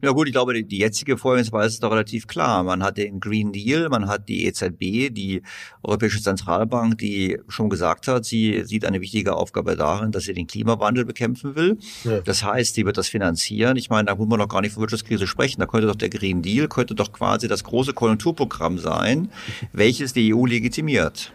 [0.01, 2.63] Ja gut, ich glaube, die jetzige Vorgehensweise ist doch relativ klar.
[2.63, 5.41] Man hat den Green Deal, man hat die EZB, die
[5.83, 10.47] Europäische Zentralbank, die schon gesagt hat, sie sieht eine wichtige Aufgabe darin, dass sie den
[10.47, 11.77] Klimawandel bekämpfen will.
[12.03, 12.21] Ja.
[12.21, 13.77] Das heißt, sie wird das finanzieren.
[13.77, 15.59] Ich meine, da muss man noch gar nicht von Wirtschaftskrise sprechen.
[15.59, 19.29] Da könnte doch der Green Deal, könnte doch quasi das große Konjunkturprogramm sein,
[19.73, 21.31] welches die EU legitimiert.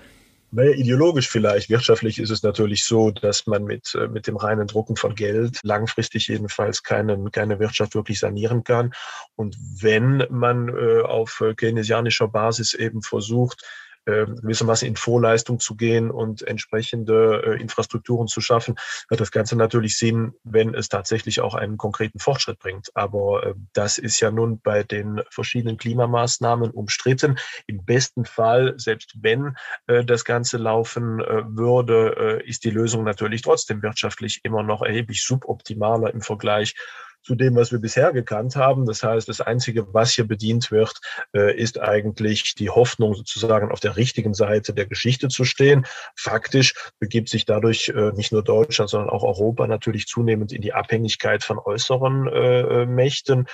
[0.55, 1.71] Naja, ideologisch vielleicht.
[1.71, 5.59] Wirtschaftlich ist es natürlich so, dass man mit, äh, mit dem reinen Drucken von Geld
[5.63, 8.93] langfristig jedenfalls keine, keine Wirtschaft wirklich sanieren kann.
[9.35, 13.65] Und wenn man äh, auf keynesianischer Basis eben versucht,
[14.07, 18.77] äh, gewissermaßen in Vorleistung zu gehen und entsprechende äh, Infrastrukturen zu schaffen,
[19.11, 22.91] hat das Ganze natürlich Sinn, wenn es tatsächlich auch einen konkreten Fortschritt bringt.
[22.95, 27.39] Aber äh, das ist ja nun bei den verschiedenen Klimamaßnahmen umstritten.
[27.67, 33.05] Im besten Fall, selbst wenn äh, das Ganze laufen äh, würde, äh, ist die Lösung
[33.05, 36.75] natürlich trotzdem wirtschaftlich immer noch erheblich suboptimaler im Vergleich
[37.23, 38.87] zu dem, was wir bisher gekannt haben.
[38.87, 41.01] Das heißt, das Einzige, was hier bedient wird,
[41.35, 45.87] äh, ist eigentlich die Hoffnung, sozusagen auf der richtigen Seite der Geschichte zu stehen.
[46.17, 50.73] Faktisch begibt sich dadurch äh, nicht nur Deutschland, sondern auch Europa natürlich zunehmend in die
[50.73, 53.47] Abhängigkeit von äußeren äh, Mächten,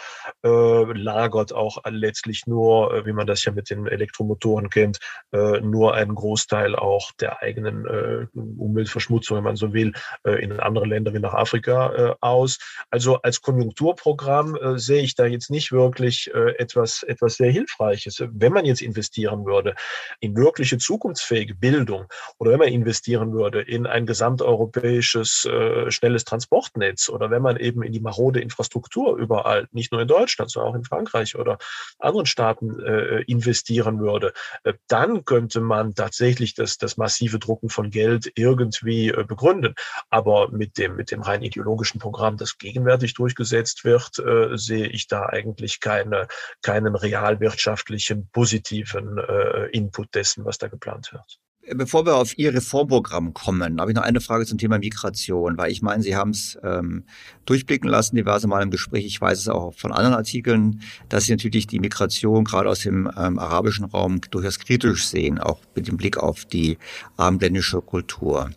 [0.43, 4.99] lagert auch letztlich nur, wie man das ja mit den Elektromotoren kennt,
[5.33, 9.93] nur einen Großteil auch der eigenen Umweltverschmutzung, wenn man so will,
[10.25, 12.59] in andere Länder wie nach Afrika aus.
[12.91, 18.23] Also als Konjunkturprogramm äh, sehe ich da jetzt nicht wirklich äh, etwas, etwas sehr Hilfreiches.
[18.31, 19.75] Wenn man jetzt investieren würde
[20.21, 22.07] in wirkliche zukunftsfähige Bildung
[22.39, 27.83] oder wenn man investieren würde in ein gesamteuropäisches äh, schnelles Transportnetz oder wenn man eben
[27.83, 31.59] in die marode Infrastruktur überall, nicht nur in Deutschland, sondern auch in Frankreich oder
[31.99, 34.33] anderen Staaten äh, investieren würde,
[34.63, 39.75] äh, dann könnte man tatsächlich das, das massive Drucken von Geld irgendwie äh, begründen.
[40.11, 44.89] Aber mit dem, mit dem rein ideologischen Programm, das gegenwärtig durchgesetzt umgesetzt wird, äh, sehe
[44.89, 46.29] ich da eigentlich keine,
[46.63, 51.39] keinen realwirtschaftlichen positiven äh, Input dessen, was da geplant wird.
[51.75, 55.71] Bevor wir auf Ihr Reformprogramm kommen, habe ich noch eine Frage zum Thema Migration, weil
[55.71, 57.05] ich meine, Sie haben es ähm,
[57.45, 60.81] durchblicken lassen, diverse Mal im Gespräch, ich weiß es auch von anderen Artikeln,
[61.11, 65.61] dass Sie natürlich die Migration gerade aus dem ähm, arabischen Raum durchaus kritisch sehen, auch
[65.75, 66.79] mit dem Blick auf die
[67.19, 68.51] abendländische Kultur.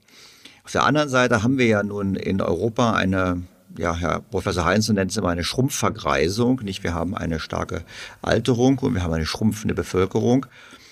[0.63, 3.43] Auf der anderen Seite haben wir ja nun in Europa eine
[3.78, 6.61] ja, Herr Professor Heinz nennt es immer eine Schrumpfvergreisung.
[6.63, 7.84] Nicht, wir haben eine starke
[8.22, 10.45] Alterung und wir haben eine schrumpfende Bevölkerung.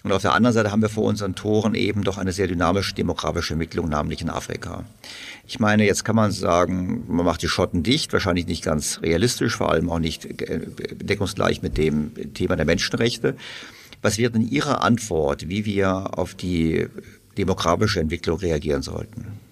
[0.04, 2.96] Und auf der anderen Seite haben wir vor unseren Toren eben doch eine sehr dynamische
[2.96, 4.86] demografische Entwicklung, namentlich in Afrika.
[5.46, 9.58] Ich meine, jetzt kann man sagen, man macht die Schotten dicht, wahrscheinlich nicht ganz realistisch,
[9.58, 10.62] vor allem auch nicht äh,
[10.96, 13.36] deckungsgleich mit dem Thema der Menschenrechte.
[14.02, 16.88] Was wäre denn Ihre Antwort, wie wir auf die
[17.38, 19.49] demografische Entwicklung reagieren sollten?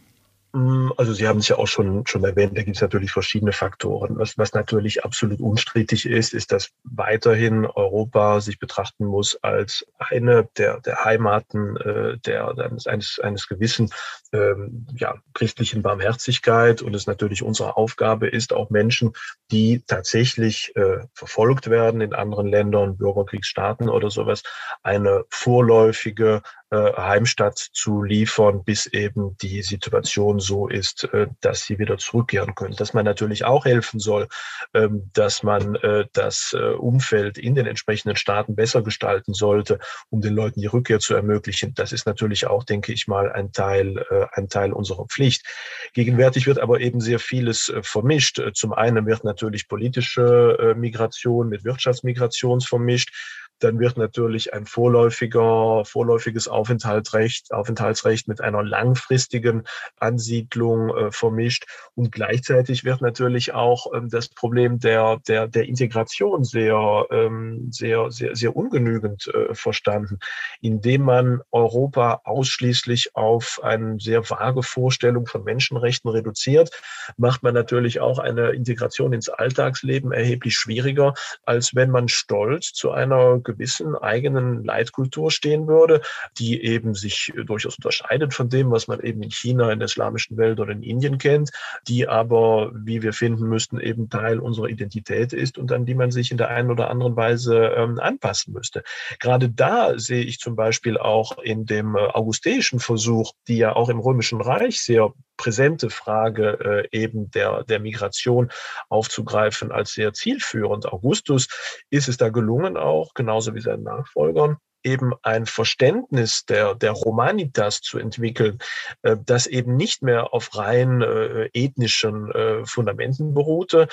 [0.58, 3.52] Mm, also Sie haben es ja auch schon, schon erwähnt, da gibt es natürlich verschiedene
[3.52, 4.18] Faktoren.
[4.18, 10.50] Was, was natürlich absolut unstrittig ist, ist, dass weiterhin Europa sich betrachten muss als eine
[10.58, 12.56] der, der Heimaten äh, der,
[12.88, 13.92] eines, eines gewissen
[14.34, 19.14] ähm, ja, christlichen Barmherzigkeit und es natürlich unsere Aufgabe ist, auch Menschen,
[19.52, 24.42] die tatsächlich äh, verfolgt werden in anderen Ländern, Bürgerkriegsstaaten oder sowas,
[24.82, 31.98] eine vorläufige Heimstatt zu liefern, bis eben die Situation so ist, äh, dass sie wieder
[31.98, 32.76] zurückkehren können.
[32.76, 34.28] Dass man natürlich auch helfen soll,
[34.74, 40.34] ähm, dass man äh, das Umfeld in den entsprechenden Staaten besser gestalten sollte, um den
[40.34, 41.74] Leuten die Rückkehr zu ermöglichen.
[41.76, 45.46] Das ist natürlich auch, denke ich mal, ein Teil, ein Teil unserer Pflicht.
[45.94, 48.42] Gegenwärtig wird aber eben sehr vieles vermischt.
[48.54, 53.12] Zum einen wird natürlich politische Migration mit Wirtschaftsmigration vermischt
[53.60, 59.64] dann wird natürlich ein vorläufiger, vorläufiges Aufenthaltsrecht, Aufenthaltsrecht mit einer langfristigen
[59.98, 61.66] Ansiedlung äh, vermischt.
[61.96, 68.12] Und gleichzeitig wird natürlich auch ähm, das Problem der, der, der Integration sehr, ähm, sehr,
[68.12, 70.20] sehr, sehr ungenügend äh, verstanden,
[70.62, 76.70] indem man Europa ausschließlich auf eine sehr vage Vorstellung von Menschenrechten reduziert,
[77.18, 82.92] macht man natürlich auch eine Integration ins Alltagsleben erheblich schwieriger, als wenn man stolz zu
[82.92, 86.02] einer gewissen eigenen Leitkultur stehen würde,
[86.38, 90.38] die eben sich durchaus unterscheidet von dem, was man eben in China, in der islamischen
[90.38, 91.50] Welt oder in Indien kennt,
[91.88, 96.12] die aber, wie wir finden müssten, eben Teil unserer Identität ist und an die man
[96.12, 98.84] sich in der einen oder anderen Weise ähm, anpassen müsste.
[99.20, 103.90] Gerade da sehe ich zum Beispiel auch in dem äh, augusteischen Versuch, die ja auch
[103.90, 108.52] im Römischen Reich sehr präsente Frage äh, eben der, der Migration
[108.90, 110.88] aufzugreifen als sehr zielführend.
[110.88, 111.48] Augustus
[111.90, 114.58] ist es da gelungen, auch genauso wie seinen Nachfolgern,
[114.88, 118.58] eben ein Verständnis der, der Romanitas zu entwickeln,
[119.02, 123.88] äh, das eben nicht mehr auf rein äh, ethnischen äh, Fundamenten beruhte,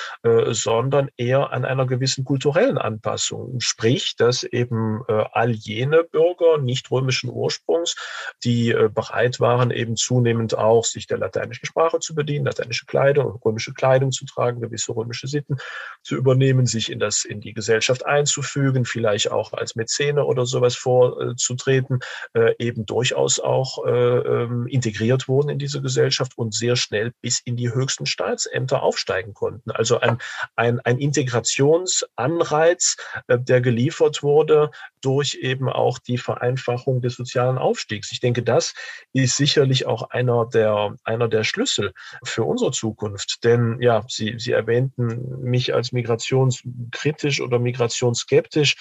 [0.51, 3.61] sondern eher an einer gewissen kulturellen Anpassung.
[3.61, 7.97] Sprich, dass eben all jene Bürger nicht römischen Ursprungs,
[8.45, 13.75] die bereit waren, eben zunehmend auch sich der lateinischen Sprache zu bedienen, lateinische Kleidung, römische
[13.75, 15.57] Kleidung zu tragen, gewisse römische Sitten
[16.03, 20.77] zu übernehmen, sich in das, in die Gesellschaft einzufügen, vielleicht auch als Mäzene oder sowas
[20.85, 22.01] vorzutreten,
[22.35, 27.41] äh, eben durchaus auch äh, ähm, integriert wurden in diese Gesellschaft und sehr schnell bis
[27.45, 29.71] in die höchsten Staatsämter aufsteigen konnten.
[29.71, 30.19] Also ein,
[30.57, 32.97] ein, ein Integrationsanreiz,
[33.29, 34.71] äh, der geliefert wurde
[35.01, 38.13] durch eben auch die Vereinfachung des sozialen Aufstiegs.
[38.13, 38.75] Ich denke, das
[39.13, 41.93] ist sicherlich auch einer der, einer der Schlüssel
[42.25, 43.45] für unsere Zukunft.
[43.45, 48.77] Denn ja, Sie, Sie erwähnten mich als migrationskritisch oder migrationsskeptisch.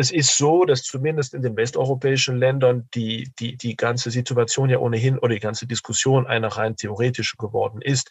[0.00, 4.78] Es ist so, dass zumindest in den westeuropäischen Ländern die, die, die ganze Situation ja
[4.78, 8.08] ohnehin oder die ganze Diskussion eine rein theoretische geworden ist.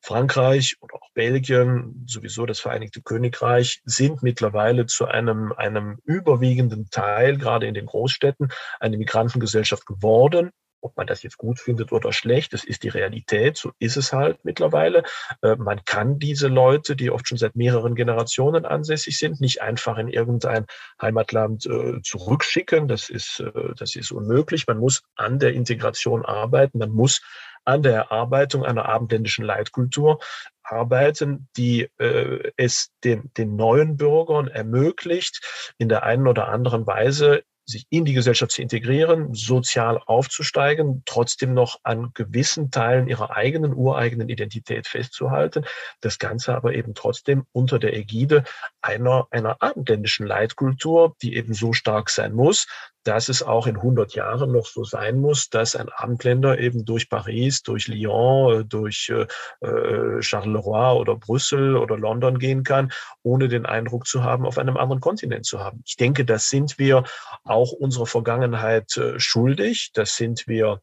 [0.00, 7.36] Frankreich und auch Belgien, sowieso das Vereinigte Königreich, sind mittlerweile zu einem, einem überwiegenden Teil,
[7.36, 10.50] gerade in den Großstädten, eine Migrantengesellschaft geworden.
[10.84, 14.12] Ob man das jetzt gut findet oder schlecht, das ist die Realität, so ist es
[14.12, 15.02] halt mittlerweile.
[15.40, 19.96] Äh, man kann diese Leute, die oft schon seit mehreren Generationen ansässig sind, nicht einfach
[19.96, 20.66] in irgendein
[21.00, 22.86] Heimatland äh, zurückschicken.
[22.86, 24.66] Das ist, äh, das ist unmöglich.
[24.66, 26.78] Man muss an der Integration arbeiten.
[26.78, 27.22] Man muss
[27.64, 30.18] an der Erarbeitung einer abendländischen Leitkultur
[30.62, 37.42] arbeiten, die äh, es den, den neuen Bürgern ermöglicht, in der einen oder anderen Weise
[37.66, 43.74] sich in die Gesellschaft zu integrieren, sozial aufzusteigen, trotzdem noch an gewissen Teilen ihrer eigenen
[43.74, 45.64] ureigenen Identität festzuhalten.
[46.00, 48.44] Das Ganze aber eben trotzdem unter der Ägide
[48.82, 52.66] einer, einer abendländischen Leitkultur, die eben so stark sein muss,
[53.04, 57.08] dass es auch in 100 Jahren noch so sein muss, dass ein Abendländer eben durch
[57.08, 59.26] Paris, durch Lyon, durch äh,
[59.66, 62.92] äh, Charleroi oder Brüssel oder London gehen kann,
[63.22, 65.82] ohne den Eindruck zu haben, auf einem anderen Kontinent zu haben.
[65.86, 67.04] Ich denke, das sind wir
[67.44, 69.90] auch unserer Vergangenheit äh, schuldig.
[69.94, 70.80] Das sind wir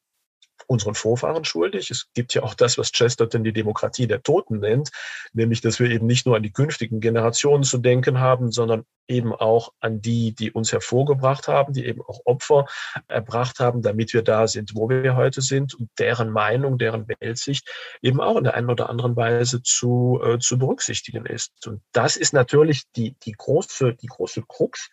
[0.68, 1.92] unseren Vorfahren schuldig.
[1.92, 4.92] Es gibt ja auch das, was Chesterton die Demokratie der Toten nennt,
[5.34, 9.34] nämlich, dass wir eben nicht nur an die künftigen Generationen zu denken haben, sondern eben
[9.34, 12.66] auch an die, die uns hervorgebracht haben, die eben auch Opfer
[13.08, 17.68] erbracht haben, damit wir da sind, wo wir heute sind und deren Meinung, deren Weltsicht
[18.02, 21.68] eben auch in der einen oder anderen Weise zu, äh, zu berücksichtigen ist.
[21.68, 24.90] Und das ist natürlich die, die große, die große Krux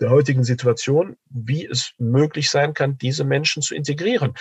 [0.00, 4.34] der heutigen Situation, wie es möglich sein kann, diese Menschen zu integrieren.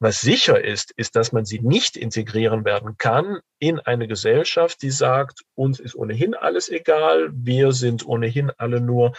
[0.00, 4.90] Was sicher ist, ist, dass man sie nicht integrieren werden kann in eine Gesellschaft, die
[4.90, 9.12] sagt, uns ist ohnehin alles egal, wir sind ohnehin alle nur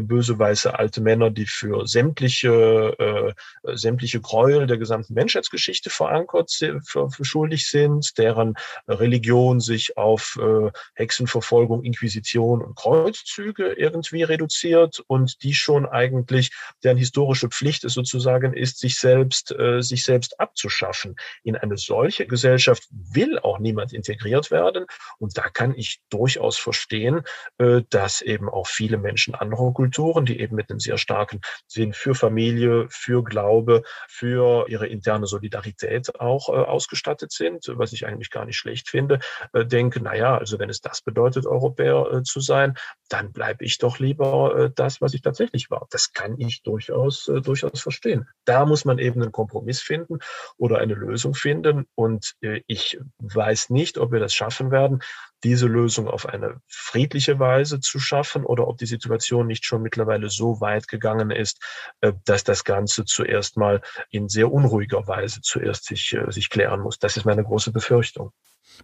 [0.00, 6.50] böse weiße alte Männer, die für sämtliche, äh, sämtliche Gräuel der gesamten Menschheitsgeschichte verankert,
[6.84, 8.54] für, für schuldig sind, deren
[8.88, 16.50] Religion sich auf äh, Hexenverfolgung, Inquisition und Kreuzzüge irgendwie reduziert und die schon eigentlich,
[16.82, 21.16] deren historische Pflicht es sozusagen ist, sich selbst, äh, sich selbst abzuschaffen.
[21.42, 24.86] In eine solche Gesellschaft will auch niemand integriert werden.
[25.18, 27.22] Und da kann ich durchaus verstehen,
[27.58, 31.92] äh, dass eben auch viele Menschen anderer Kulturen, die eben mit einem sehr starken Sinn
[31.92, 38.30] für Familie, für Glaube, für ihre interne Solidarität auch äh, ausgestattet sind, was ich eigentlich
[38.30, 39.20] gar nicht schlecht finde,
[39.52, 42.74] äh, denke, naja, also wenn es das bedeutet, Europäer zu sein,
[43.08, 45.86] dann bleibe ich doch lieber das, was ich tatsächlich war.
[45.90, 48.28] Das kann ich durchaus, durchaus verstehen.
[48.44, 50.13] Da muss man eben einen Kompromiss finden
[50.56, 51.86] oder eine Lösung finden.
[51.94, 55.00] Und äh, ich weiß nicht, ob wir das schaffen werden,
[55.44, 60.30] diese Lösung auf eine friedliche Weise zu schaffen oder ob die Situation nicht schon mittlerweile
[60.30, 61.62] so weit gegangen ist,
[62.00, 66.80] äh, dass das Ganze zuerst mal in sehr unruhiger Weise zuerst sich, äh, sich klären
[66.80, 66.98] muss.
[66.98, 68.32] Das ist meine große Befürchtung.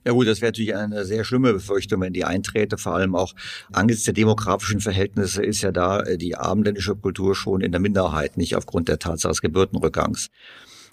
[0.05, 2.79] Ja gut, das wäre natürlich eine sehr schlimme Befürchtung, wenn die einträte.
[2.79, 3.35] Vor allem auch
[3.73, 8.55] angesichts der demografischen Verhältnisse ist ja da die abendländische Kultur schon in der Minderheit, nicht
[8.55, 10.31] aufgrund der Tatsache des Geburtenrückgangs.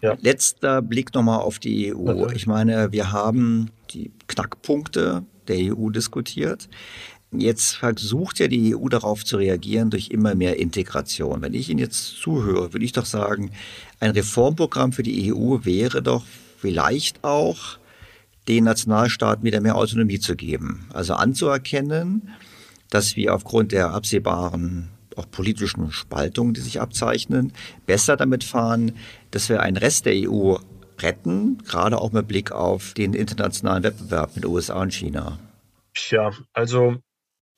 [0.01, 0.15] Ja.
[0.21, 2.27] Letzter Blick nochmal auf die EU.
[2.31, 6.69] Ich meine, wir haben die Knackpunkte der EU diskutiert.
[7.31, 11.41] Jetzt versucht ja die EU darauf zu reagieren durch immer mehr Integration.
[11.41, 13.51] Wenn ich Ihnen jetzt zuhöre, würde ich doch sagen,
[13.99, 16.25] ein Reformprogramm für die EU wäre doch
[16.57, 17.79] vielleicht auch,
[18.47, 20.87] den Nationalstaaten wieder mehr Autonomie zu geben.
[20.93, 22.29] Also anzuerkennen,
[22.89, 24.87] dass wir aufgrund der absehbaren
[25.18, 27.53] auch politischen Spaltungen, die sich abzeichnen,
[27.86, 28.93] besser damit fahren,
[29.32, 30.55] dass wir einen Rest der EU
[30.99, 35.39] retten, gerade auch mit Blick auf den internationalen Wettbewerb mit USA und China.
[35.93, 36.97] Tja, also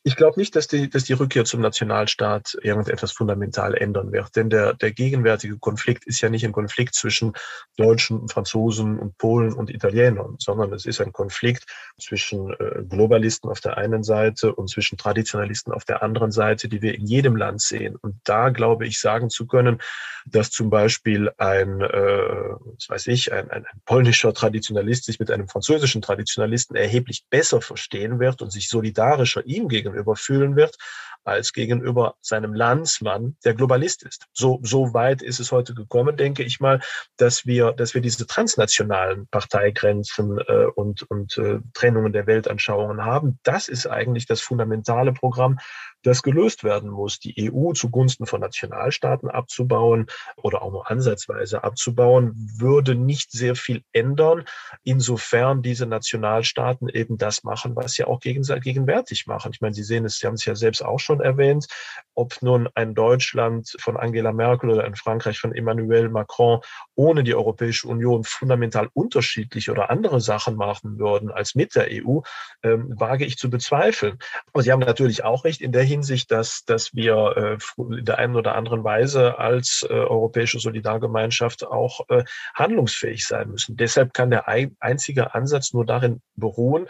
[0.04, 4.34] ich glaube nicht, dass die, dass die Rückkehr zum Nationalstaat irgendetwas fundamental ändern wird.
[4.36, 7.34] Denn der, der gegenwärtige Konflikt ist ja nicht ein Konflikt zwischen
[7.76, 11.66] Deutschen, Franzosen und Polen und Italienern, sondern es ist ein Konflikt
[12.00, 16.82] zwischen äh, Globalisten auf der einen Seite und zwischen Traditionalisten auf der anderen Seite, die
[16.82, 17.98] wir in jedem Land sehen.
[17.98, 19.82] Und da glaube ich sagen zu können,
[20.26, 25.30] dass zum Beispiel ein, äh, was weiß ich, ein, ein, ein polnischer Traditionalist sich mit
[25.30, 30.76] einem französischen Traditionalisten erheblich besser verstehen wird und sich solidarischer ihm gegenüber fühlen wird,
[31.24, 34.26] als gegenüber seinem Landsmann, der Globalist ist.
[34.34, 36.82] So, so weit ist es heute gekommen, denke ich mal,
[37.18, 43.40] dass wir, dass wir diese transnationalen Parteigrenzen äh, und, und äh, Trennungen der Weltanschauungen haben.
[43.44, 45.60] Das ist eigentlich das fundamentale Programm,
[46.04, 52.34] das gelöst werden muss, die EU zugunsten von Nationalstaaten abzubauen oder auch nur ansatzweise abzubauen,
[52.58, 54.46] würde nicht sehr viel ändern,
[54.84, 59.52] insofern diese Nationalstaaten eben das machen, was sie auch gegenwärtig machen.
[59.54, 61.68] Ich meine, Sie sehen es, Sie haben es ja selbst auch schon erwähnt,
[62.16, 66.60] ob nun ein Deutschland von Angela Merkel oder ein Frankreich von Emmanuel Macron
[66.96, 72.20] ohne die Europäische Union fundamental unterschiedlich oder andere Sachen machen würden als mit der EU,
[72.64, 74.18] ähm, wage ich zu bezweifeln.
[74.52, 78.20] Aber Sie haben natürlich auch recht in der Hinsicht, dass, dass wir äh, in der
[78.20, 82.24] einen oder anderen Weise als äh, europäische Solidargemeinschaft auch äh,
[82.54, 83.76] handlungsfähig sein müssen.
[83.76, 86.88] Deshalb kann der ein, einzige Ansatz nur darin beruhen,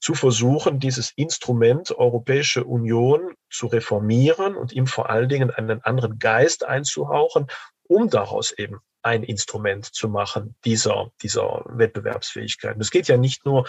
[0.00, 6.18] zu versuchen, dieses Instrument Europäische Union zu reformieren und ihm vor allen Dingen einen anderen
[6.18, 7.46] Geist einzuhauchen,
[7.88, 12.76] um daraus eben ein Instrument zu machen dieser, dieser Wettbewerbsfähigkeit.
[12.80, 13.66] es geht ja nicht nur um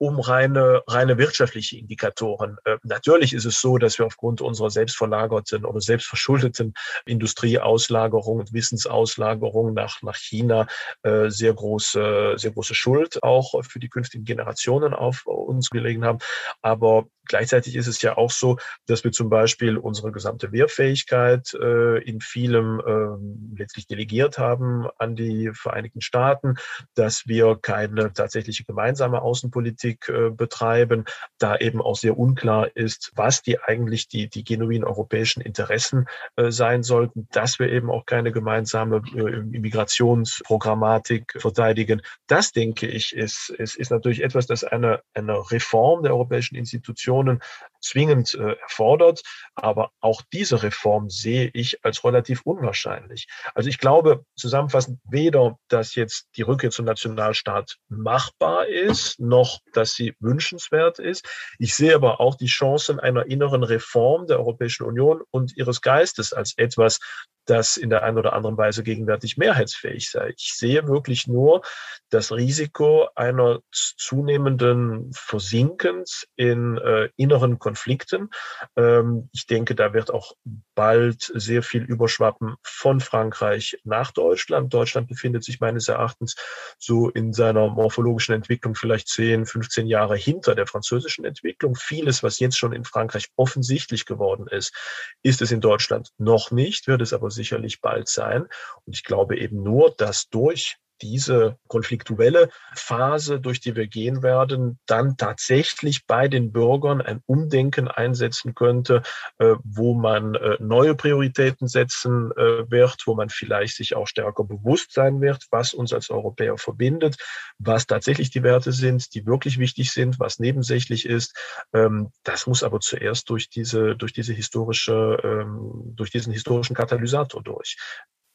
[0.00, 2.56] reine, reine wirtschaftliche Indikatoren.
[2.64, 6.74] Äh, natürlich ist es so, dass wir aufgrund unserer selbstverlagerten oder selbstverschuldeten
[7.04, 10.66] Industrieauslagerung und Wissensauslagerung nach, nach China
[11.02, 16.18] äh, sehr große, sehr große Schuld auch für die künftigen Generationen auf uns gelegen haben.
[16.62, 22.02] Aber Gleichzeitig ist es ja auch so, dass wir zum Beispiel unsere gesamte Wehrfähigkeit äh,
[22.02, 26.56] in vielem äh, letztlich delegiert haben an die Vereinigten Staaten,
[26.94, 31.04] dass wir keine tatsächliche gemeinsame Außenpolitik äh, betreiben,
[31.38, 36.50] da eben auch sehr unklar ist, was die eigentlich die, die genuinen europäischen Interessen äh,
[36.50, 42.02] sein sollten, dass wir eben auch keine gemeinsame äh, Immigrationsprogrammatik verteidigen.
[42.26, 47.40] Das, denke ich, ist, ist, ist natürlich etwas, das eine, eine Reform der europäischen Institutionen
[47.80, 49.22] zwingend äh, erfordert.
[49.54, 53.26] Aber auch diese Reform sehe ich als relativ unwahrscheinlich.
[53.54, 59.94] Also ich glaube zusammenfassend weder, dass jetzt die Rückkehr zum Nationalstaat machbar ist, noch dass
[59.94, 61.26] sie wünschenswert ist.
[61.58, 66.32] Ich sehe aber auch die Chancen einer inneren Reform der Europäischen Union und ihres Geistes
[66.32, 67.00] als etwas,
[67.46, 70.34] das in der einen oder anderen Weise gegenwärtig mehrheitsfähig sei.
[70.36, 71.62] Ich sehe wirklich nur
[72.10, 78.30] das Risiko einer zunehmenden Versinkens in äh, inneren Konflikten.
[78.76, 80.34] Ähm, ich denke, da wird auch
[80.74, 84.72] bald sehr viel überschwappen von Frankreich nach Deutschland.
[84.72, 86.36] Deutschland befindet sich meines Erachtens
[86.78, 91.74] so in seiner morphologischen Entwicklung vielleicht 10, 15 Jahre hinter der französischen Entwicklung.
[91.74, 94.74] Vieles, was jetzt schon in Frankreich offensichtlich geworden ist,
[95.22, 98.46] ist es in Deutschland noch nicht, wird es aber sicherlich bald sein.
[98.84, 104.78] Und ich glaube eben nur, dass durch diese konfliktuelle Phase, durch die wir gehen werden,
[104.86, 109.02] dann tatsächlich bei den Bürgern ein Umdenken einsetzen könnte,
[109.38, 114.44] äh, wo man äh, neue Prioritäten setzen äh, wird, wo man vielleicht sich auch stärker
[114.44, 117.16] bewusst sein wird, was uns als Europäer verbindet,
[117.58, 121.36] was tatsächlich die Werte sind, die wirklich wichtig sind, was nebensächlich ist.
[121.72, 127.42] Ähm, das muss aber zuerst durch diese, durch diese historische, ähm, durch diesen historischen Katalysator
[127.42, 127.76] durch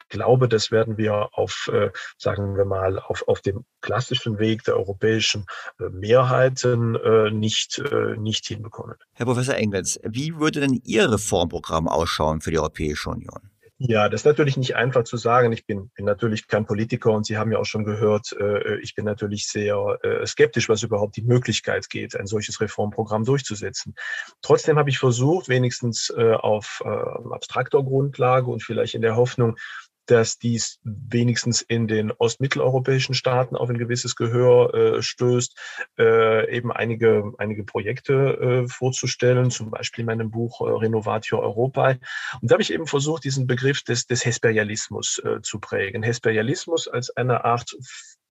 [0.10, 4.78] glaube, das werden wir auf, äh, sagen wir mal, auf, auf dem klassischen Weg der
[4.78, 5.46] europäischen
[5.80, 7.82] äh, Mehrheiten äh, nicht,
[8.18, 8.96] nicht hinbekommen.
[9.14, 13.50] Herr Professor Engels, wie würde denn Ihr Reformprogramm ausschauen für die Europäische Union?
[13.78, 15.52] Ja, das ist natürlich nicht einfach zu sagen.
[15.52, 18.96] Ich bin, bin natürlich kein Politiker und Sie haben ja auch schon gehört, äh, ich
[18.96, 23.94] bin natürlich sehr äh, skeptisch, was überhaupt die Möglichkeit geht, ein solches Reformprogramm durchzusetzen.
[24.42, 29.58] Trotzdem habe ich versucht, wenigstens äh, auf abstrakter Grundlage und vielleicht in der Hoffnung,
[30.06, 35.58] dass dies wenigstens in den ostmitteleuropäischen Staaten auf ein gewisses Gehör äh, stößt,
[35.98, 42.00] äh, eben einige, einige Projekte äh, vorzustellen, zum Beispiel in meinem Buch äh, Renovatio Europae.
[42.42, 46.04] Und da habe ich eben versucht, diesen Begriff des, des Hesperialismus äh, zu prägen.
[46.04, 47.76] Hesperialismus als eine Art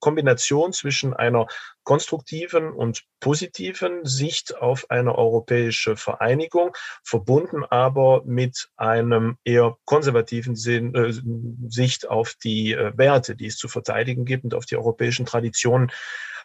[0.05, 1.47] Kombination zwischen einer
[1.83, 10.95] konstruktiven und positiven Sicht auf eine europäische Vereinigung, verbunden aber mit einem eher konservativen Sinn,
[10.95, 11.11] äh,
[11.71, 15.91] Sicht auf die äh, Werte, die es zu verteidigen gibt und auf die europäischen Traditionen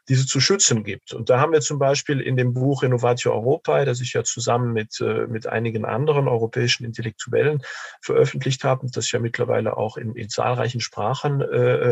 [0.08, 1.14] diese zu schützen gibt.
[1.14, 4.74] Und da haben wir zum Beispiel in dem Buch Innovatio Europae, das ich ja zusammen
[4.74, 7.62] mit, äh, mit einigen anderen europäischen Intellektuellen
[8.02, 11.46] veröffentlicht habe, das ja mittlerweile auch in, in zahlreichen Sprachen äh,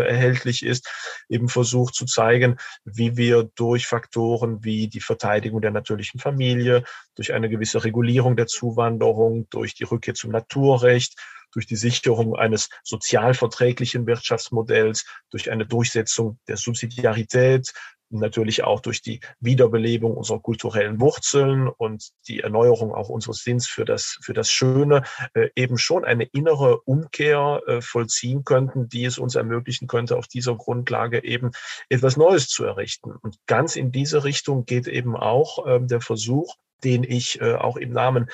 [0.08, 0.90] erhältlich ist,
[1.30, 6.84] eben versucht zu zeigen, wie wir durch Faktoren wie die Verteidigung der natürlichen Familie,
[7.16, 11.16] durch eine gewisse Regulierung der Zuwanderung, durch die Rückkehr zum Naturrecht,
[11.52, 17.74] durch die Sicherung eines sozialverträglichen Wirtschaftsmodells, durch eine Durchsetzung der Subsidiarität,
[18.10, 23.86] natürlich auch durch die Wiederbelebung unserer kulturellen Wurzeln und die Erneuerung auch unseres Sinns für
[23.86, 29.18] das, für das Schöne äh, eben schon eine innere Umkehr äh, vollziehen könnten, die es
[29.18, 31.52] uns ermöglichen könnte, auf dieser Grundlage eben
[31.90, 33.12] etwas Neues zu errichten.
[33.12, 37.78] Und ganz in diese Richtung geht eben auch äh, der Versuch, den ich äh, auch
[37.78, 38.30] im Namen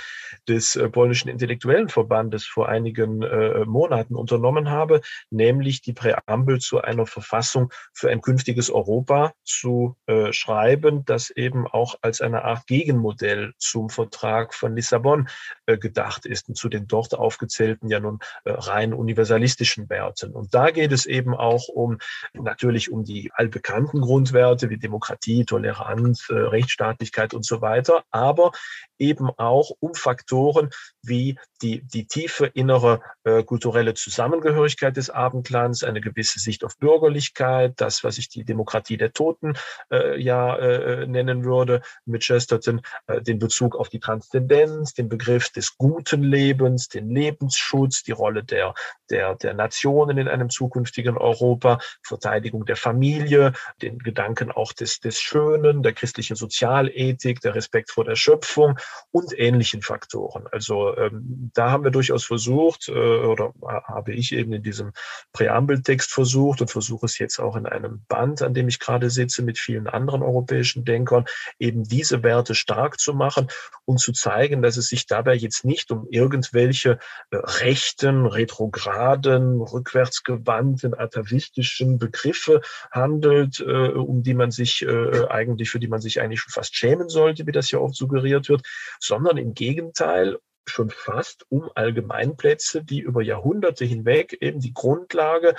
[0.48, 6.82] des äh, polnischen Intellektuellen Verbandes vor einigen äh, Monaten unternommen habe, nämlich die Präambel zu
[6.82, 12.68] einer Verfassung für ein künftiges Europa zu äh, schreiben, das eben auch als eine Art
[12.68, 15.30] Gegenmodell zum Vertrag von Lissabon
[15.66, 20.34] äh, gedacht ist und zu den dort aufgezählten ja nun äh, rein universalistischen Werten.
[20.34, 22.00] Und da geht es eben auch um
[22.34, 28.52] natürlich um die allbekannten Grundwerte wie Demokratie, Toleranz, Rechtsstaatlichkeit und so weiter, aber aber
[28.98, 30.70] eben auch um Faktoren
[31.04, 37.74] wie die, die tiefe innere äh, kulturelle Zusammengehörigkeit des Abendlands, eine gewisse Sicht auf Bürgerlichkeit,
[37.78, 39.54] das, was ich die Demokratie der Toten
[39.92, 45.50] äh, ja äh, nennen würde, mit Chesterton, äh, den Bezug auf die Transzendenz, den Begriff
[45.52, 48.74] des guten Lebens, den Lebensschutz, die Rolle der,
[49.10, 55.20] der, der Nationen in einem zukünftigen Europa, Verteidigung der Familie, den Gedanken auch des, des
[55.22, 58.80] Schönen, der christlichen Sozialethik, der Respekt vor der Schöpfung
[59.12, 60.48] und ähnlichen Faktoren.
[60.52, 64.94] Also ähm, da haben wir durchaus versucht, äh, oder habe ich eben in diesem
[65.34, 69.44] Präambeltext versucht und versuche es jetzt auch in einem Band, an dem ich gerade sitze,
[69.44, 71.26] mit vielen anderen europäischen Denkern,
[71.60, 73.48] eben diese Werte stark zu machen
[73.86, 77.00] und zu zeigen, dass es sich dabei jetzt nicht um irgendwelche
[77.32, 85.80] äh, rechten, retrograden, rückwärtsgewandten, atavistischen Begriffe handelt, äh, um die man sich äh, eigentlich, für
[85.80, 88.62] die man sich eigentlich schon fast schämen sollte, wie das ja oft suggeriert wird,
[89.00, 95.56] sondern im Gegenteil schon fast um Allgemeinplätze, die über Jahrhunderte hinweg eben die Grundlage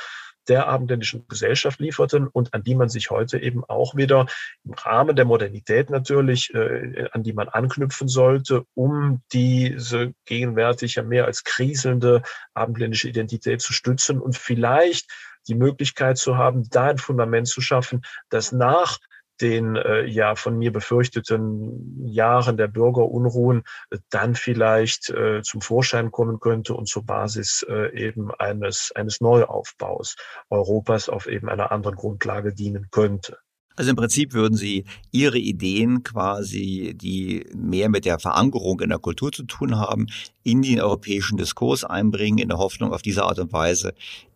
[0.48, 4.26] der abendländischen Gesellschaft lieferten und an die man sich heute eben auch wieder
[4.64, 11.02] im Rahmen der Modernität natürlich, äh, an die man anknüpfen sollte, um diese gegenwärtig ja
[11.02, 12.22] mehr als kriselnde
[12.54, 15.10] abendländische Identität zu stützen und vielleicht
[15.48, 18.98] die Möglichkeit zu haben, da ein Fundament zu schaffen, das nach
[19.40, 26.10] den äh, ja von mir befürchteten Jahren der Bürgerunruhen äh, dann vielleicht äh, zum Vorschein
[26.10, 30.16] kommen könnte und zur Basis äh, eben eines, eines Neuaufbaus
[30.50, 33.38] Europas auf eben einer anderen Grundlage dienen könnte.
[33.76, 38.98] Also im Prinzip würden Sie Ihre Ideen quasi, die mehr mit der Verankerung in der
[38.98, 40.06] Kultur zu tun haben,
[40.44, 43.94] in den europäischen Diskurs einbringen, in der Hoffnung, auf diese Art und Weise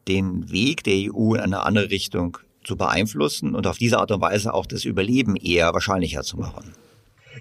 [0.08, 4.20] den Weg der EU in eine andere Richtung zu beeinflussen und auf diese Art und
[4.20, 6.74] Weise auch das Überleben eher wahrscheinlicher zu machen.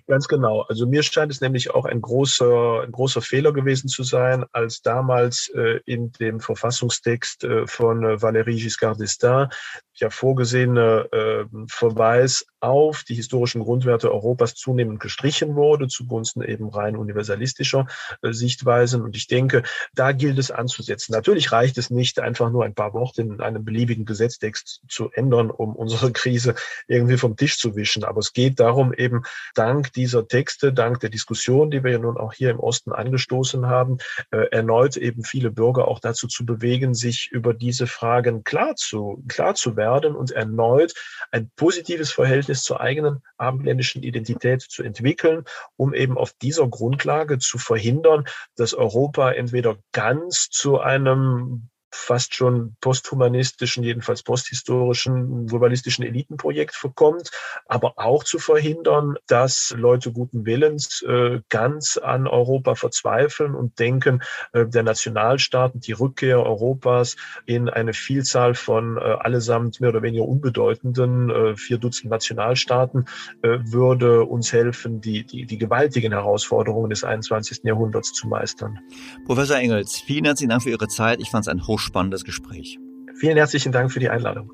[0.06, 0.62] Ganz genau.
[0.62, 4.82] Also mir scheint es nämlich auch ein großer, ein großer Fehler gewesen zu sein, als
[4.82, 9.52] damals äh, in dem Verfassungstext äh, von äh, Valéry Giscard d'Estaing
[10.00, 16.96] ja vorgesehene äh, Verweis auf die historischen Grundwerte Europas zunehmend gestrichen wurde, zugunsten eben rein
[16.96, 17.88] universalistischer
[18.22, 19.02] äh, Sichtweisen.
[19.02, 19.64] Und ich denke,
[19.94, 21.14] da gilt es anzusetzen.
[21.14, 25.50] Natürlich reicht es nicht, einfach nur ein paar Worte in einem beliebigen Gesetztext zu ändern,
[25.50, 26.56] um unsere Krise
[26.88, 28.04] irgendwie vom Tisch zu wischen.
[28.04, 29.24] Aber es geht darum, eben
[29.56, 33.68] dank dieser Texte, dank der Diskussion, die wir ja nun auch hier im Osten angestoßen
[33.68, 33.98] haben,
[34.32, 39.24] äh, erneut eben viele Bürger auch dazu zu bewegen, sich über diese Fragen klar zu,
[39.28, 40.94] klar zu werden werden und erneut
[41.32, 45.46] ein positives Verhältnis zur eigenen abendländischen Identität zu entwickeln,
[45.78, 52.76] um eben auf dieser Grundlage zu verhindern, dass Europa entweder ganz zu einem fast schon
[52.82, 57.32] posthumanistischen, jedenfalls posthistorischen, globalistischen Elitenprojekt verkommt,
[57.66, 64.22] aber auch zu verhindern, dass Leute guten Willens äh, ganz an Europa verzweifeln und denken,
[64.54, 67.16] äh, der Nationalstaat und die Rückkehr Europas
[67.46, 73.06] in eine Vielzahl von äh, allesamt mehr oder weniger unbedeutenden äh, vier Dutzend Nationalstaaten
[73.42, 77.62] äh, würde uns helfen, die, die, die gewaltigen Herausforderungen des 21.
[77.64, 78.80] Jahrhunderts zu meistern.
[79.26, 81.20] Professor Engels, vielen herzlichen Dank für Ihre Zeit.
[81.20, 82.80] Ich fand es ein hochspannendes Gespräch.
[83.16, 84.52] Vielen herzlichen Dank für die Einladung.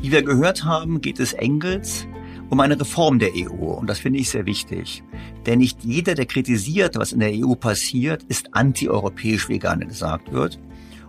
[0.00, 2.06] Wie wir gehört haben, geht es Engels
[2.48, 3.72] um eine Reform der EU.
[3.72, 5.02] Und das finde ich sehr wichtig.
[5.46, 10.32] Denn nicht jeder, der kritisiert, was in der EU passiert, ist antieuropäisch, wie gerne gesagt
[10.32, 10.60] wird.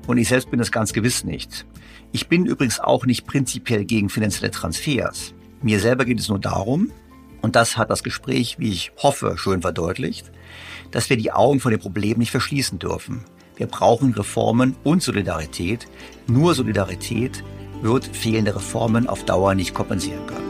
[0.07, 1.67] Und ich selbst bin es ganz gewiss nicht.
[2.11, 5.35] Ich bin übrigens auch nicht prinzipiell gegen finanzielle Transfers.
[5.61, 6.91] Mir selber geht es nur darum,
[7.41, 10.31] und das hat das Gespräch, wie ich hoffe, schön verdeutlicht,
[10.91, 13.25] dass wir die Augen vor dem Problem nicht verschließen dürfen.
[13.55, 15.87] Wir brauchen Reformen und Solidarität.
[16.27, 17.43] Nur Solidarität
[17.81, 20.47] wird fehlende Reformen auf Dauer nicht kompensieren können.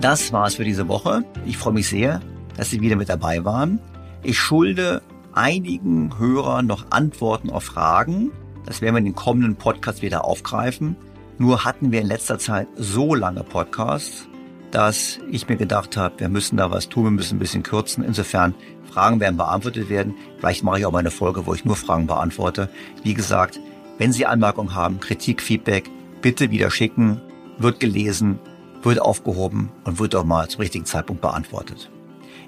[0.00, 1.24] Das war's für diese Woche.
[1.44, 2.20] Ich freue mich sehr,
[2.56, 3.80] dass Sie wieder mit dabei waren.
[4.22, 5.02] Ich schulde
[5.32, 8.30] einigen Hörern noch Antworten auf Fragen,
[8.68, 10.94] das werden wir in den kommenden Podcasts wieder aufgreifen.
[11.38, 14.28] Nur hatten wir in letzter Zeit so lange Podcasts,
[14.70, 18.04] dass ich mir gedacht habe, wir müssen da was tun, wir müssen ein bisschen kürzen.
[18.04, 18.54] Insofern,
[18.92, 20.14] Fragen werden beantwortet werden.
[20.38, 22.68] Vielleicht mache ich auch mal eine Folge, wo ich nur Fragen beantworte.
[23.02, 23.58] Wie gesagt,
[23.96, 25.90] wenn Sie Anmerkungen haben, Kritik, Feedback,
[26.20, 27.22] bitte wieder schicken.
[27.56, 28.38] Wird gelesen,
[28.82, 31.90] wird aufgehoben und wird auch mal zum richtigen Zeitpunkt beantwortet.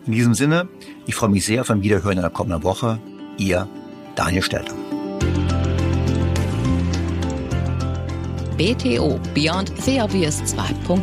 [0.04, 0.68] In diesem Sinne,
[1.06, 2.98] ich freue mich sehr auf ein Wiederhören in der kommenden Woche.
[3.38, 3.66] Ihr
[4.16, 4.74] Daniel Stelter.
[8.60, 11.00] BTO Beyond the Obvious 2.0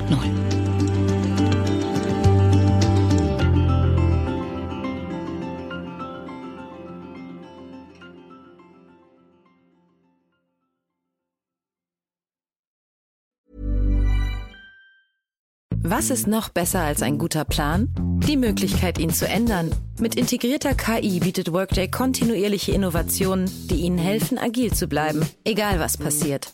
[15.81, 17.89] Was ist noch besser als ein guter Plan?
[18.27, 19.71] Die Möglichkeit, ihn zu ändern.
[19.99, 25.97] Mit integrierter KI bietet Workday kontinuierliche Innovationen, die Ihnen helfen, agil zu bleiben, egal was
[25.97, 26.53] passiert.